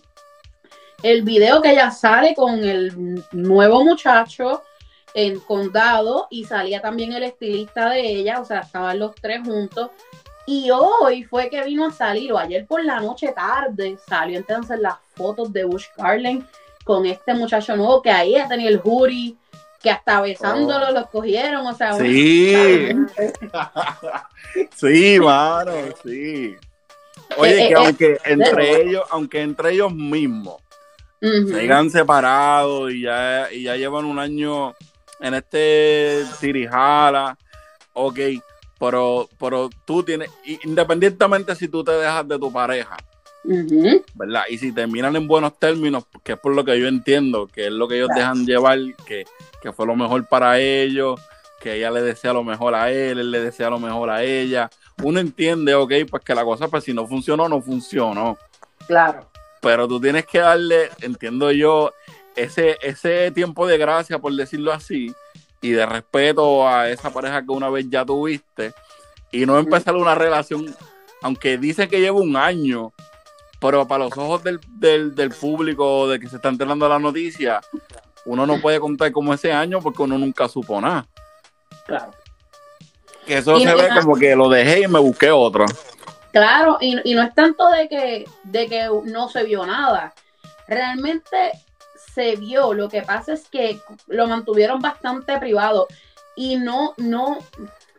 [1.03, 4.63] El video que ella sale con el nuevo muchacho
[5.13, 9.91] en condado y salía también el estilista de ella, o sea, estaban los tres juntos.
[10.45, 14.79] Y hoy fue que vino a salir, o ayer por la noche tarde, salió entonces
[14.79, 16.45] las fotos de Bush Garland
[16.83, 19.37] con este muchacho nuevo que ahí tenía el jury,
[19.81, 20.91] que hasta besándolo Oh.
[20.91, 22.53] los cogieron, o sea, Sí,
[24.75, 25.71] sí, mano,
[26.03, 26.55] sí.
[27.37, 30.61] Oye, Eh, que eh, aunque entre ellos, aunque entre ellos mismos
[31.21, 34.73] se hayan separado y ya, y ya llevan un año
[35.19, 37.37] en este tirijala,
[37.93, 38.17] ok,
[38.79, 40.29] pero, pero tú tienes,
[40.63, 42.95] independientemente si tú te dejas de tu pareja,
[43.43, 44.43] ¿verdad?
[44.49, 47.71] Y si terminan en buenos términos, que es por lo que yo entiendo, que es
[47.71, 49.25] lo que ellos dejan llevar, que,
[49.61, 51.19] que fue lo mejor para ellos,
[51.59, 54.69] que ella le desea lo mejor a él, él le desea lo mejor a ella.
[55.03, 58.37] Uno entiende, ok, pues que la cosa, pues si no funcionó, no funcionó.
[58.87, 59.29] Claro.
[59.61, 61.91] Pero tú tienes que darle, entiendo yo,
[62.35, 65.13] ese, ese tiempo de gracia, por decirlo así,
[65.61, 68.73] y de respeto a esa pareja que una vez ya tuviste,
[69.31, 70.73] y no empezar una relación,
[71.21, 72.93] aunque dice que lleva un año,
[73.59, 77.59] pero para los ojos del, del, del público de que se está enterando la noticia,
[78.25, 81.05] uno no puede contar como ese año porque uno nunca supo nada.
[81.85, 82.11] Claro.
[83.25, 85.65] Que eso Y se no- ve como que lo dejé y me busqué otro.
[86.31, 90.13] Claro, y, y no es tanto de que, de que no se vio nada.
[90.67, 91.51] Realmente
[92.13, 92.73] se vio.
[92.73, 95.87] Lo que pasa es que lo mantuvieron bastante privado.
[96.35, 97.39] Y no, no.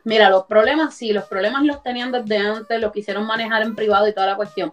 [0.05, 4.07] Mira, los problemas sí, los problemas los tenían desde antes, los quisieron manejar en privado
[4.09, 4.71] y toda la cuestión.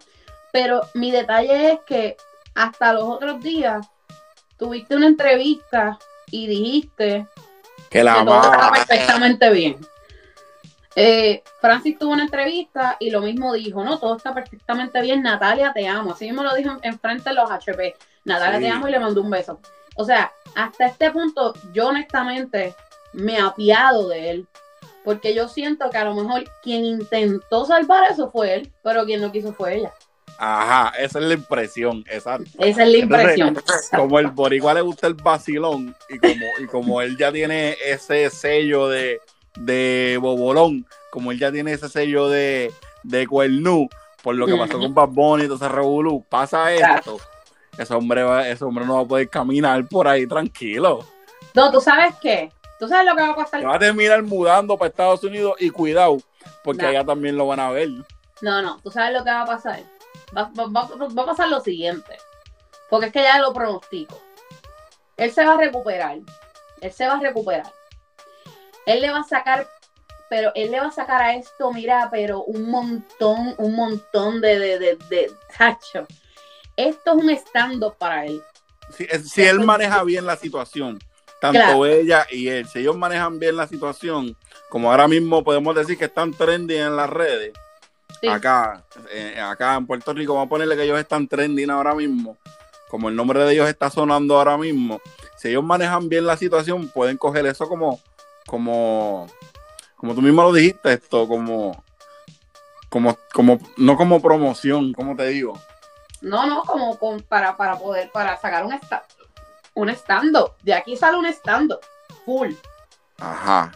[0.52, 2.16] Pero mi detalle es que
[2.54, 3.86] hasta los otros días
[4.56, 5.98] tuviste una entrevista
[6.30, 7.26] y dijiste
[7.90, 9.78] Que la que todo estaba perfectamente bien.
[10.96, 15.72] Eh, Francis tuvo una entrevista y lo mismo dijo, no, todo está perfectamente bien, Natalia
[15.72, 18.64] te amo, así mismo lo dijo en- enfrente de los HP, Natalia Sí.
[18.64, 19.60] te amo y le mandó un beso.
[19.94, 22.74] O sea, hasta este punto yo honestamente
[23.12, 24.48] me apiado de él,
[25.04, 29.20] porque yo siento que a lo mejor quien intentó salvar eso fue él, pero quien
[29.20, 29.92] no quiso fue ella.
[30.40, 32.48] Ajá, esa es la impresión, exacto.
[32.60, 33.60] Esa es la impresión.
[33.94, 38.30] como el boricua le gusta el vacilón y como, y como él ya tiene ese
[38.30, 39.20] sello de,
[39.56, 42.72] de bobolón, como él ya tiene ese sello de,
[43.02, 43.88] de cuernú,
[44.22, 47.18] por lo que pasó con Bad Bunny y todo ese revolú, pasa esto,
[47.76, 51.04] ese hombre, va- ese hombre no va a poder caminar por ahí tranquilo.
[51.54, 53.66] No, tú sabes qué, tú sabes lo que va a pasar.
[53.66, 56.18] Va a terminar mudando para Estados Unidos y cuidado,
[56.62, 56.88] porque No.
[56.90, 57.88] allá también lo van a ver.
[58.40, 59.80] No, no, tú sabes lo que va a pasar.
[60.36, 62.16] Va, va- va- va a pasar lo siguiente.
[62.90, 64.20] Porque es que ya lo pronostico.
[65.16, 66.18] Él se va a recuperar.
[66.80, 67.72] Él se va a recuperar.
[68.86, 69.68] Él le va a sacar,
[70.30, 74.58] pero él le va a sacar a esto, mira, pero un montón, un montón de,
[74.58, 76.06] de, de, de tacho.
[76.76, 78.42] Esto es un stand-up para él.
[78.96, 80.98] Si, si él maneja bien la situación,
[81.40, 81.84] tanto Claro.
[81.86, 84.36] ella y él, si ellos manejan bien la situación,
[84.70, 87.52] como ahora mismo podemos decir que están trending en las redes,
[88.20, 88.26] Sí.
[88.28, 92.36] acá, eh, acá en Puerto Rico, vamos a ponerle que ellos están trending ahora mismo,
[92.88, 95.00] como el nombre de ellos está sonando ahora mismo,
[95.36, 98.00] si ellos manejan bien la situación, pueden coger eso como,
[98.46, 99.28] como,
[99.96, 101.84] como tú mismo lo dijiste, esto, como,
[102.88, 105.60] como, como, no como promoción, como te digo.
[106.20, 109.04] No, no, como con- para, para poder, para sacar un, esta-
[109.74, 110.54] un stand-up.
[110.64, 111.78] De aquí sale un stand-up.
[112.24, 112.52] Full.
[113.18, 113.70] Ajá.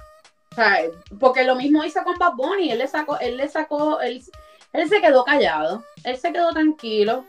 [0.54, 0.82] Sea,
[1.18, 4.22] porque lo mismo hizo con Bad Bunny, él le sacó, él le sacó, él,
[4.72, 7.24] él se quedó callado, él se quedó tranquilo,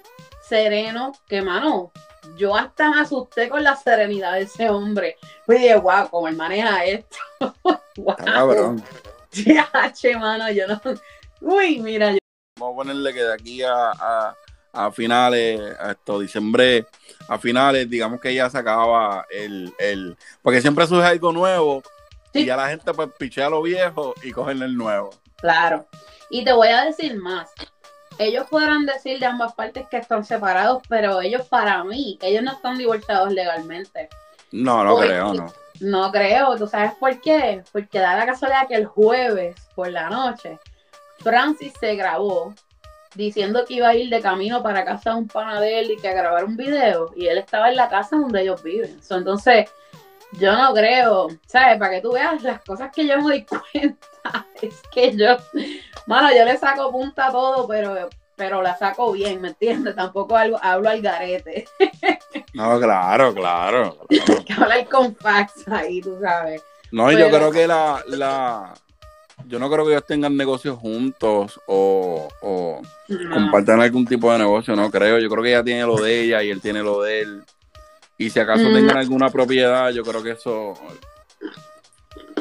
[0.47, 1.91] sereno, que mano,
[2.37, 5.17] yo hasta me asusté con la serenidad de ese hombre.
[5.45, 7.17] Fui de guau, como él maneja esto.
[7.95, 8.83] Está cabrón.
[9.93, 10.79] Che, mano, yo no.
[11.41, 12.17] Uy, mira, yo-
[12.59, 14.35] Vamos a ponerle que de aquí a, a,
[14.73, 16.85] a finales, a esto, diciembre,
[17.27, 20.15] a finales, digamos que ya se acaba el, el.
[20.41, 21.81] Porque siempre surge algo nuevo
[22.33, 25.11] y ya la gente pues pichea lo viejo y cogen el nuevo.
[25.37, 25.85] claro.
[26.29, 27.51] Y te voy a decir más.
[28.17, 32.53] Ellos podrán decir de ambas partes que están separados, pero ellos para mí, ellos no
[32.53, 34.09] están divorciados legalmente.
[34.51, 35.53] No, no creo, no.
[35.79, 37.63] No creo, ¿tú sabes por qué?
[37.71, 40.59] Porque da la casualidad que el jueves por la noche
[41.23, 42.53] Francis se grabó
[43.15, 46.13] diciendo que iba a ir de camino para casa de un panadero y que a
[46.13, 49.01] grabar un video y él estaba en la casa donde ellos viven.
[49.01, 49.69] So, entonces,
[50.39, 51.77] yo no creo, ¿sabes?
[51.77, 55.37] Para que tú veas las cosas que yo me doy cuenta, es que yo,
[56.07, 59.95] mano, yo le saco punta a todo, pero, pero la saco bien, ¿me entiendes?
[59.95, 61.65] Tampoco hablo, hablo al garete.
[62.55, 63.97] No, claro, claro.
[64.07, 64.43] claro.
[64.45, 66.61] que hablar con facts ahí, tú sabes.
[66.91, 68.75] No, y yo creo que la, la,
[69.47, 73.29] yo no creo que ellos tengan negocios juntos o, o No.
[73.33, 75.17] compartan algún tipo de negocio, no creo.
[75.17, 77.43] Yo creo que ella tiene lo de ella y él tiene lo de él.
[78.17, 78.73] Y si acaso Mm.
[78.73, 80.73] tengan alguna propiedad, yo creo que eso.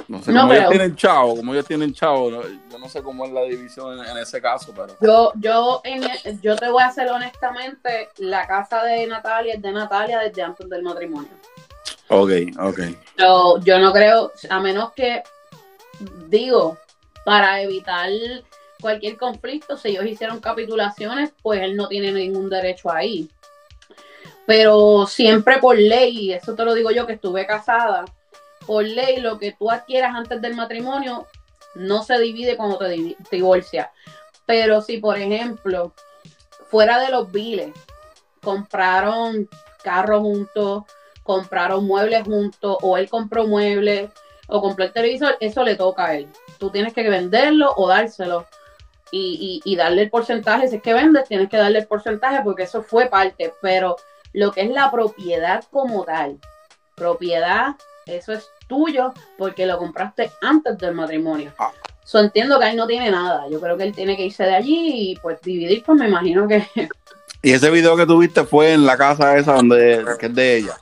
[0.08, 3.24] No sé, No, como ellos tienen chavo, como ellos tienen chavo, yo no sé cómo
[3.24, 4.94] es la división en, en ese caso, pero.
[5.00, 6.02] Yo, yo, en,
[6.42, 10.68] yo te voy a hacer honestamente, la casa de Natalia es de Natalia desde antes
[10.68, 11.30] del matrimonio.
[12.08, 12.30] Ok,
[12.60, 12.78] ok.
[13.16, 15.22] Yo, yo no creo, a menos que,
[16.28, 16.76] digo,
[17.24, 18.10] para evitar
[18.82, 23.30] cualquier conflicto, si ellos hicieron capitulaciones, pues él no tiene ningún derecho ahí.
[24.46, 28.04] Pero siempre por ley, eso te lo digo yo que estuve casada,
[28.66, 31.26] por ley lo que tú adquieras antes del matrimonio
[31.74, 33.88] no se divide cuando te divi- te divorcias.
[34.46, 35.94] Pero si, por ejemplo,
[36.68, 37.72] fuera de los biles,
[38.42, 39.48] compraron
[39.82, 40.84] carros juntos,
[41.22, 44.10] compraron muebles juntos, o él compró muebles,
[44.48, 46.28] o compró el televisor, eso le toca a él.
[46.58, 48.46] Tú tienes que venderlo o dárselo.
[49.14, 52.40] Y, y- y darle el porcentaje, si es que vendes, tienes que darle el porcentaje
[52.42, 53.52] porque eso fue parte.
[53.60, 53.96] Pero
[54.32, 56.38] lo que es la propiedad como tal,
[56.94, 57.74] propiedad,
[58.06, 61.52] eso es tuyo porque lo compraste antes del matrimonio.
[61.58, 61.70] Ah.
[62.04, 63.48] So, entiendo que él no tiene nada.
[63.48, 66.48] Yo creo que él tiene que irse de allí y pues dividir, pues me imagino
[66.48, 66.66] que
[67.42, 70.76] Y ese video que tuviste fue en la casa esa donde que es de ella.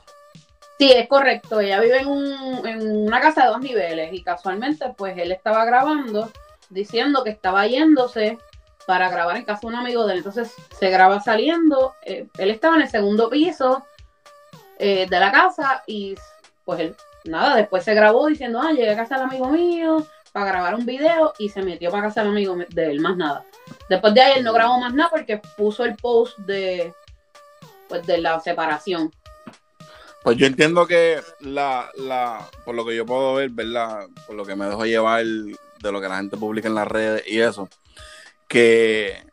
[0.79, 1.59] Sí, es correcto.
[1.59, 5.63] Ella vive en, un- en una casa de dos niveles y casualmente, pues él estaba
[5.65, 6.31] grabando
[6.69, 8.37] diciendo que estaba yéndose
[8.85, 10.17] para grabar en casa de un amigo de él.
[10.19, 11.93] Entonces se graba saliendo.
[12.05, 13.85] eh, él estaba en el segundo piso
[14.79, 16.15] eh, de la casa y
[16.65, 20.47] pues él, nada, después se grabó diciendo, ah, llegué a casa del amigo mío para
[20.47, 23.45] grabar un video y se metió para casa del amigo de él, más nada.
[23.89, 26.93] Después de ahí él no grabó más nada porque puso el post de,
[27.89, 29.11] pues, de la separación.
[30.23, 34.07] Pues yo entiendo que la, la, por lo que yo puedo ver, ¿verdad?
[34.27, 37.23] Por lo que me dejo llevar de lo que la gente publica en las redes
[37.27, 37.67] y eso,
[38.51, 39.23] que,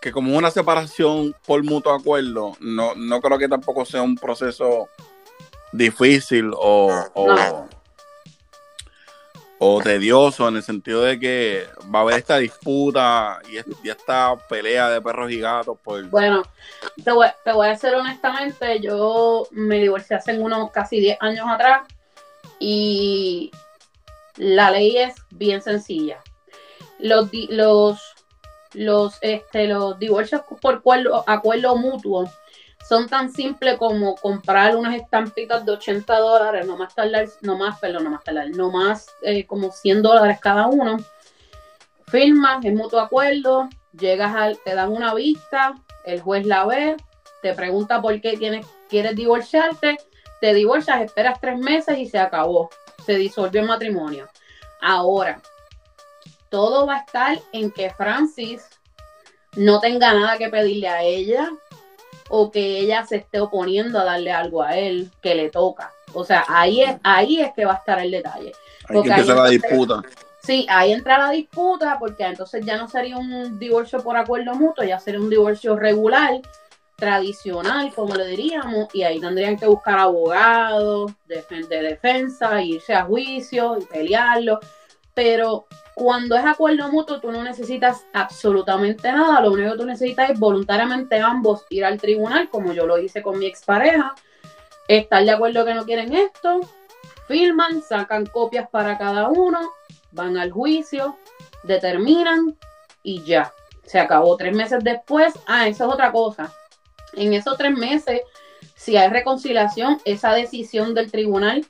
[0.00, 4.88] que como una separación por mutuo acuerdo, no, no creo que tampoco sea un proceso
[5.70, 7.68] difícil o,
[9.60, 13.90] o, tedioso en el sentido de que va a haber esta disputa y, es- y
[13.90, 16.04] esta pelea de perros y gatos por...
[16.10, 16.42] Bueno,
[17.04, 21.46] te voy, te voy a decir honestamente, yo me divorcié hace unos casi 10 años
[21.48, 21.86] atrás
[22.58, 23.52] y
[24.36, 26.18] la ley es bien sencilla.
[26.98, 28.00] Los, los,
[28.74, 30.82] los, este, los divorcios por
[31.26, 32.30] acuerdo, mutuo
[32.88, 37.78] son tan simples como comprar unas estampitas de 80 dólares, no más tardar, no más,
[37.78, 40.96] perdón, no más tardar, no más eh, como 100 dólares cada uno.
[42.08, 46.96] Firmas en mutuo acuerdo, llegas al, te dan una vista, el juez la ve,
[47.40, 49.96] te pregunta por qué tienes, quieres divorciarte,
[50.40, 52.68] te divorcias, esperas tres meses y se acabó.
[53.06, 54.28] Se disolvió el matrimonio.
[54.80, 55.40] Ahora,
[56.52, 58.62] todo va a estar en que Francis
[59.56, 61.50] no tenga nada que pedirle a ella
[62.28, 65.90] o que ella se esté oponiendo a darle algo a él que le toca.
[66.12, 68.52] O sea, ahí es, ahí es que va a estar el detalle.
[68.88, 70.02] Ahí porque empieza ahí la disputa.
[70.42, 74.84] Sí, ahí entra la disputa porque entonces ya no sería un divorcio por acuerdo mutuo,
[74.84, 76.40] ya sería un divorcio regular,
[76.96, 83.04] tradicional, como le diríamos, y ahí tendrían que buscar abogados defen- de defensa, irse a
[83.04, 84.60] juicio y pelearlo.
[85.14, 90.30] Pero cuando es acuerdo mutuo, tú no necesitas absolutamente nada, lo único que tú necesitas
[90.30, 94.14] es voluntariamente ambos ir al tribunal, como yo lo hice con mi expareja,
[94.88, 96.60] estar de acuerdo que no quieren esto,
[97.28, 99.70] firman, sacan copias para cada uno,
[100.12, 101.16] van al juicio,
[101.62, 102.56] determinan
[103.02, 103.52] y ya.
[103.84, 105.34] Se acabó tres meses después.
[105.46, 106.52] Ah, eso es otra cosa.
[107.14, 108.20] En esos tres meses,
[108.74, 111.66] si hay reconciliación, esa decisión del tribunal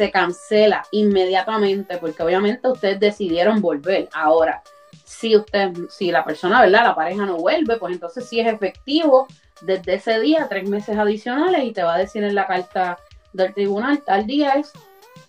[0.00, 4.08] se cancela inmediatamente porque obviamente ustedes decidieron volver.
[4.14, 4.62] Ahora,
[5.04, 6.84] si usted, si la persona, ¿verdad?
[6.84, 9.26] La pareja no vuelve, pues entonces sí es efectivo
[9.60, 12.98] desde ese día tres meses adicionales y te va a decir en la carta
[13.34, 14.72] del tribunal tal día es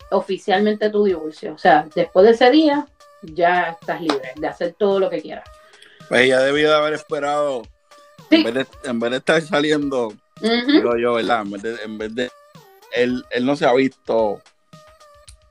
[0.09, 1.53] oficialmente tu divorcio.
[1.53, 2.87] O sea, después de ese día
[3.23, 5.49] ya estás libre de hacer todo lo que quieras.
[6.07, 7.63] Pues ella debía de haber esperado,
[8.29, 8.37] Sí.
[8.37, 11.41] en, vez de, en vez de estar saliendo, digo yo, ¿verdad?
[11.41, 12.31] En vez de, en vez de
[12.93, 14.41] él, él no se ha visto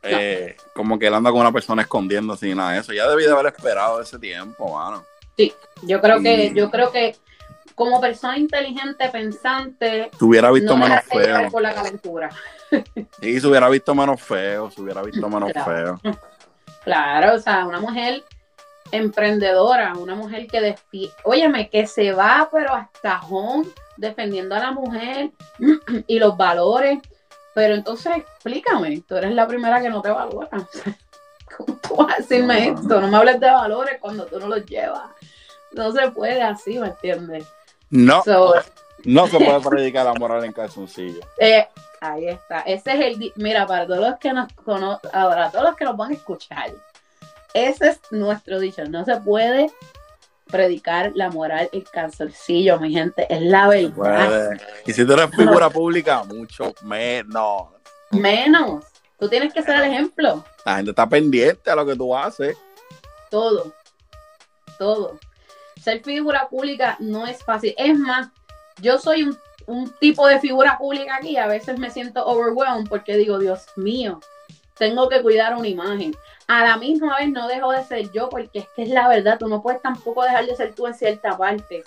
[0.03, 2.93] eh, como que él anda con una persona escondiéndose y nada de eso.
[2.93, 5.05] Ya debí de haber esperado ese tiempo, mano.
[5.37, 7.17] Sí, yo creo que, yo creo que
[7.75, 11.51] como persona inteligente, pensante, Se hubiera visto no menos feo.
[11.51, 12.29] por la calentura.
[13.21, 15.99] Sí, se hubiera visto menos feo, se hubiera visto menos Claro.
[16.03, 16.17] feo.
[16.85, 18.25] Claro, o sea, una mujer
[18.91, 24.73] emprendedora, una mujer que defiende, óyeme, que se va pero hasta home defendiendo a la
[24.73, 25.31] mujer
[26.07, 26.99] y los valores.
[27.61, 30.49] Pero entonces explícame, tú eres la primera que no te valora.
[31.59, 32.81] ¿Cómo tú vas a decirme No.
[32.81, 33.01] esto?
[33.03, 35.11] No me hables de valores cuando tú no los llevas.
[35.73, 37.47] No se puede así, ¿me entiendes?
[37.91, 38.55] No, So,
[39.05, 41.21] no se puede predicar la moral en calzoncillo.
[41.39, 41.69] Eh,
[42.01, 42.61] ahí está.
[42.63, 43.33] Ese es el.
[43.37, 46.71] Mira, para todos los que nos conocen, ahora, todos los que nos van a escuchar,
[47.53, 48.83] ese es nuestro dicho.
[48.87, 49.71] No se puede
[50.51, 53.27] predicar la moral el calzoncillo, mi gente.
[53.33, 54.51] Es la verdad.
[54.87, 57.69] Y si tú eres figura pública, mucho menos.
[58.11, 58.85] Menos.
[59.19, 60.45] Tú tienes que ser el ejemplo.
[60.65, 62.57] La gente está pendiente a lo que tú haces.
[63.31, 63.73] Todo.
[64.79, 65.19] Todo.
[65.81, 67.75] Ser figura pública no es fácil.
[67.77, 68.29] Es más,
[68.81, 71.37] yo soy un, un tipo de figura pública aquí.
[71.37, 74.21] A veces me siento overwhelmed porque digo, Dios mío,
[74.81, 76.17] tengo que cuidar una imagen.
[76.53, 79.39] A la misma vez no dejo de ser yo porque es que es la verdad.
[79.39, 81.85] Tú no puedes tampoco dejar de ser tú en cierta parte.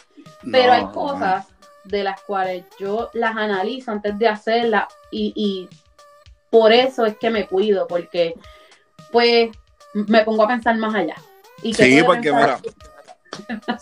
[0.49, 1.47] Pero No, hay cosas
[1.83, 5.69] de las cuales yo las analizo antes de hacerlas y, y
[6.49, 8.35] por eso es que me cuido, porque
[9.11, 9.51] pues
[9.93, 11.15] me pongo a pensar más allá.
[11.61, 12.57] ¿Y Sí, porque mira,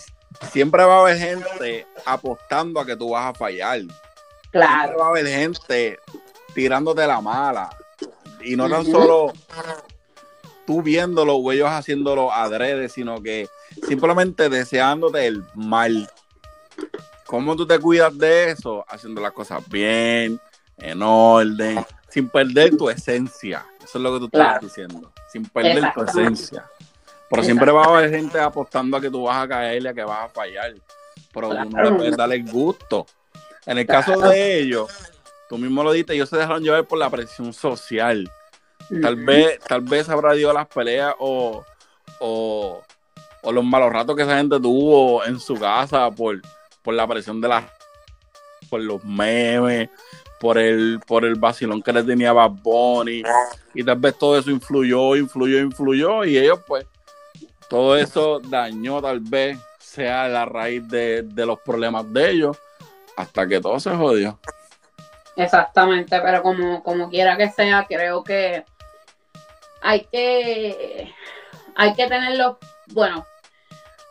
[0.51, 3.81] siempre va a haber gente apostando a que tú vas a fallar.
[3.81, 3.97] Siempre
[4.49, 5.99] Claro, va a haber gente
[6.55, 7.69] tirándote la mala.
[8.43, 9.31] Y no tan solo
[10.65, 13.47] tú viéndolo o ellos haciéndolo adrede, sino que
[13.87, 16.09] simplemente deseándote el mal.
[17.25, 18.83] ¿Cómo tú te cuidas de eso?
[18.89, 20.39] Haciendo las cosas bien,
[20.77, 23.65] en orden, sin perder tu esencia.
[23.81, 24.59] Eso es lo que tú estás Claro.
[24.67, 25.13] diciendo.
[25.31, 26.65] Sin perder tu esencia.
[27.29, 29.93] Pero siempre va a haber gente apostando a que tú vas a caer y a
[29.93, 30.73] que vas a fallar.
[31.33, 31.69] Pero Claro.
[31.91, 33.05] le puedes dar el gusto.
[33.65, 34.91] En el caso de ellos,
[35.47, 38.29] tú mismo lo dijiste, ellos se dejaron llevar por la presión social.
[38.99, 41.63] Tal vez, tal vez habrá dio las peleas o,
[42.19, 42.81] o,
[43.41, 46.41] o los malos ratos que esa gente tuvo en su casa por,
[46.81, 47.63] por la presión de las
[48.69, 49.89] por los memes,
[50.39, 53.21] por el, por el vacilón que le tenía Bad Bunny.
[53.73, 56.23] Y tal vez todo eso influyó, influyó, influyó.
[56.23, 56.85] Y ellos, pues,
[57.69, 62.57] todo eso dañó, tal vez sea la raíz de, de los problemas de ellos,
[63.17, 64.39] hasta que todo se jodió.
[65.35, 68.63] Exactamente, pero como, como quiera que sea, creo que
[69.81, 71.11] hay que
[71.75, 72.57] hay que tener los,
[72.87, 73.25] bueno,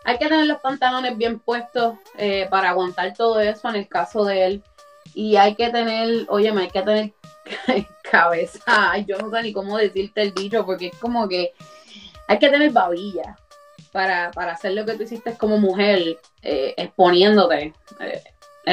[0.04, 4.24] hay que tener los pantalones bien puestos eh, para aguantar todo eso en el caso
[4.24, 4.62] de él.
[5.14, 7.12] Y hay que tener, oye, hay que tener
[8.10, 11.52] cabeza, yo no sé ni cómo decirte el dicho, porque es como que
[12.28, 13.36] hay que tener babilla
[13.92, 17.74] para, para hacer lo que tú hiciste como mujer, eh, exponiénute.
[18.00, 18.22] eh,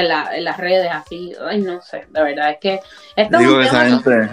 [0.00, 2.74] en, la- en las redes así, ay no sé, de verdad es que
[3.16, 4.30] esto es Digo un que esa gente,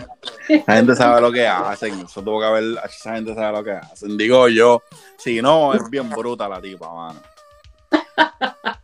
[0.49, 2.01] esa gente sabe lo que hacen.
[2.01, 4.17] Eso tuvo que haber, esa gente sabe lo que hacen.
[4.17, 4.81] Digo yo,
[5.17, 7.19] si no, es bien bruta la tipa, mano.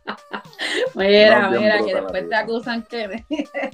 [0.94, 3.08] Mira, No, mira, que la después te acusan que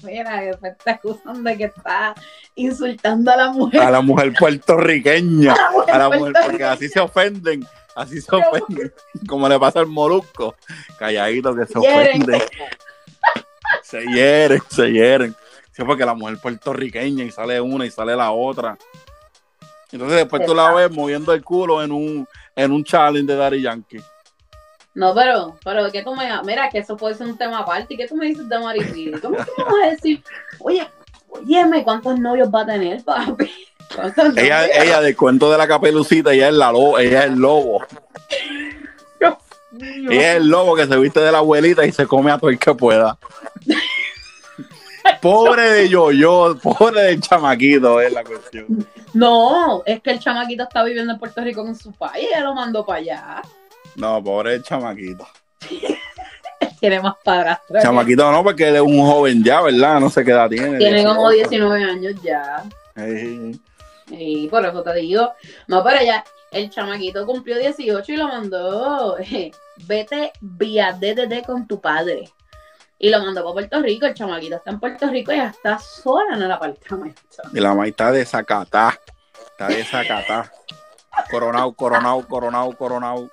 [0.04, 2.14] mira, que después te acusan de que está
[2.54, 3.80] insultando a la mujer.
[3.80, 8.92] A la mujer puertorriqueña, mujer a la mujer, porque así se ofenden, así se ofenden.
[9.28, 10.54] Como le pasa al molusco,
[10.98, 12.42] calladito que se ofenden.
[13.89, 15.34] Se hieren, se hieren.
[15.72, 18.76] Sí, porque la mujer puertorriqueña y sale una y sale la otra.
[19.91, 23.62] Entonces después tú la ves moviendo el culo en un, en un challenge de Daddy
[23.62, 24.03] Yankee.
[24.93, 27.95] No, pero, pero que tú me mira que eso puede ser un tema aparte.
[27.95, 29.18] ¿Y qué tú me dices de Maripili?
[29.20, 30.22] ¿Cómo me vas a decir?
[30.59, 30.86] Oye,
[31.30, 33.51] óyeme, ¿cuántos novios va a tener, papi?
[33.95, 37.39] ¿Cuántos Ella, ella del cuento de la capelucita, ella es la lo, ella es el
[37.39, 37.86] lobo.
[39.80, 42.51] Ella es el lobo que se viste de la abuelita y se come a todo
[42.51, 43.18] el que pueda.
[45.22, 48.86] Pobre de yo-yo, pobre del chamaquito, es la cuestión.
[49.14, 52.54] No, es que el chamaquito está viviendo en Puerto Rico con su país, ella lo
[52.54, 53.42] mandó para allá.
[53.96, 55.26] No, pobre del chamaquito.
[56.80, 57.80] Tiene más padrastro.
[57.80, 59.98] Chamaquito no, porque él es un joven ya, ¿verdad?
[59.98, 60.78] No sé qué edad tiene.
[60.78, 61.50] Tiene como 18.
[61.50, 62.62] 19 años ya.
[62.96, 63.61] Sí.
[64.11, 65.32] Y por eso te digo,
[65.66, 69.16] no, pero ya, el chamaquito cumplió 18 y lo mandó,
[69.86, 72.30] vete vía DDD con tu padre.
[73.01, 75.78] Y lo mandó para Puerto Rico, el chamaquito está en Puerto Rico y ya está
[75.78, 77.22] sola en el apartamento.
[77.53, 78.99] Y la maíz está de Zacatá.
[79.51, 80.51] Está de Zacatá.
[81.30, 83.30] Coronado, coronado, coronado, coronado.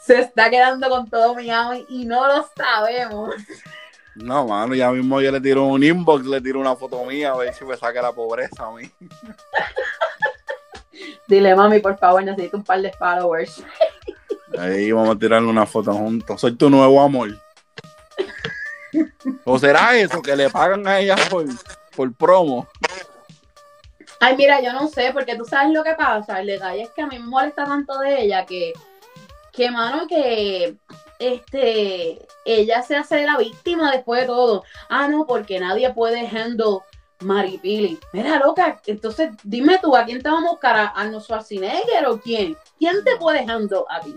[0.00, 3.34] Se está quedando con todo Miami y no lo sabemos.
[4.16, 7.36] No, mano, ya mismo yo le tiro un inbox, le tiro una foto mía, a
[7.36, 8.90] ver si me saca la pobreza a mí.
[11.28, 13.62] Dile, mami, por favor, necesito un par de followers.
[14.58, 16.40] Ahí vamos a tirarle una foto juntos.
[16.40, 17.30] Soy tu nuevo amor.
[19.44, 21.46] ¿O será eso que le pagan a ella por,
[21.94, 22.66] por promo?
[24.20, 26.40] Ay, mira, yo no sé, porque tú sabes lo que pasa.
[26.40, 28.72] El detalle es que a mí me molesta tanto de ella que,
[29.52, 30.76] que mano, que
[31.18, 34.64] este, ella se hace la víctima después de todo.
[34.88, 36.80] Ah, no, porque nadie puede handle
[37.20, 37.98] Maripili.
[38.12, 40.76] Mira, loca, entonces dime tú, ¿a quién te vamos a buscar?
[40.76, 42.56] ¿A Arnold Schwarzenegger o quién?
[42.78, 44.14] ¿Quién te puede handle a ti?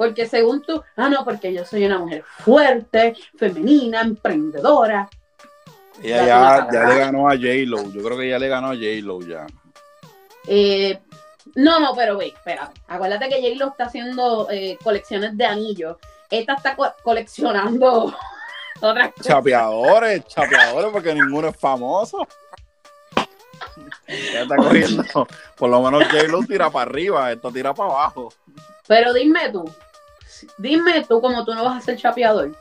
[0.00, 5.10] Porque según tú, ah, no, porque yo soy una mujer fuerte, femenina, emprendedora.
[6.02, 7.82] Ella ya, ya le ganó a J-Lo.
[7.92, 9.46] Yo creo que ya le ganó a J-Lo ya.
[10.46, 10.98] Eh,
[11.56, 12.72] no, no, pero ve, espera.
[12.88, 15.98] Acuérdate que J-Lo está haciendo eh, colecciones de anillos.
[16.30, 18.16] Esta está co coleccionando
[18.80, 19.26] otras cosas.
[19.26, 22.26] Chapeadores, chapeadores, porque ninguno es famoso.
[24.06, 28.32] Ella está cogiendo, por lo menos J-Lo tira para arriba, esto tira para abajo.
[28.88, 29.70] Pero dime tú,
[30.58, 32.52] dime tú como tú no vas a ser chapeador.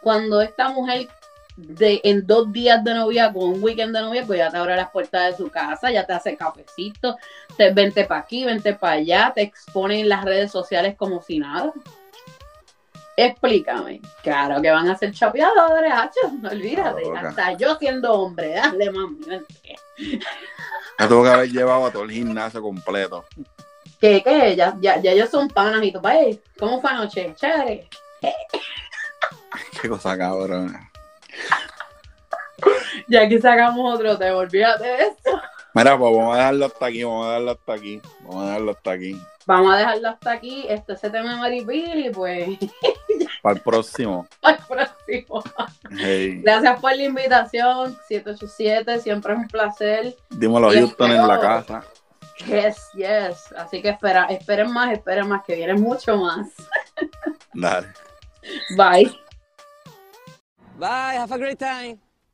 [0.00, 1.08] Cuando esta mujer
[1.56, 4.76] de, en dos días de novia con un weekend de novia, pues ya te abre
[4.76, 7.16] las puertas de su casa, ya te hace cafecito,
[7.56, 11.38] te vente para aquí, vente para allá, te expone en las redes sociales como si
[11.38, 11.72] nada.
[13.16, 14.00] Explícame.
[14.22, 17.02] Claro que van a ser chapeadores, hacho, no olvídate.
[17.14, 19.76] Hasta yo siendo hombre, dale mami, vente.
[20.98, 23.24] Ya tuvo que haber llevado a todo el gimnasio completo.
[24.02, 24.56] ¿Qué, qué?
[24.56, 27.32] Ya, ya, ya ellos son panas y tú, "Ey, ¿cómo fue anoche?
[27.36, 27.88] Chévere.
[29.80, 30.76] Qué cosa cabrón.
[33.06, 35.40] Ya aquí sacamos otro tema, olvídate de eso.
[35.72, 38.00] Mira, pues vamos a dejarlo hasta aquí, vamos a dejarlo hasta aquí.
[38.22, 39.22] Vamos a dejarlo hasta aquí.
[39.46, 40.66] Vamos a dejarlo hasta aquí.
[40.68, 42.48] Este ese tema de Maripili, pues
[43.42, 44.26] Para el próximo.
[44.42, 45.44] al próximo.
[45.96, 46.40] Hey.
[46.42, 47.96] Gracias por la invitación.
[48.08, 50.16] 787, siempre es un placer.
[50.30, 51.84] Dímelo a Houston en la casa.
[52.46, 53.52] Yes, yes.
[53.56, 56.48] Así que espera, esperen más, esperen más, que viene mucho más.
[57.54, 57.88] Dale.
[58.76, 59.16] Bye.
[60.78, 61.98] Bye, have a great time.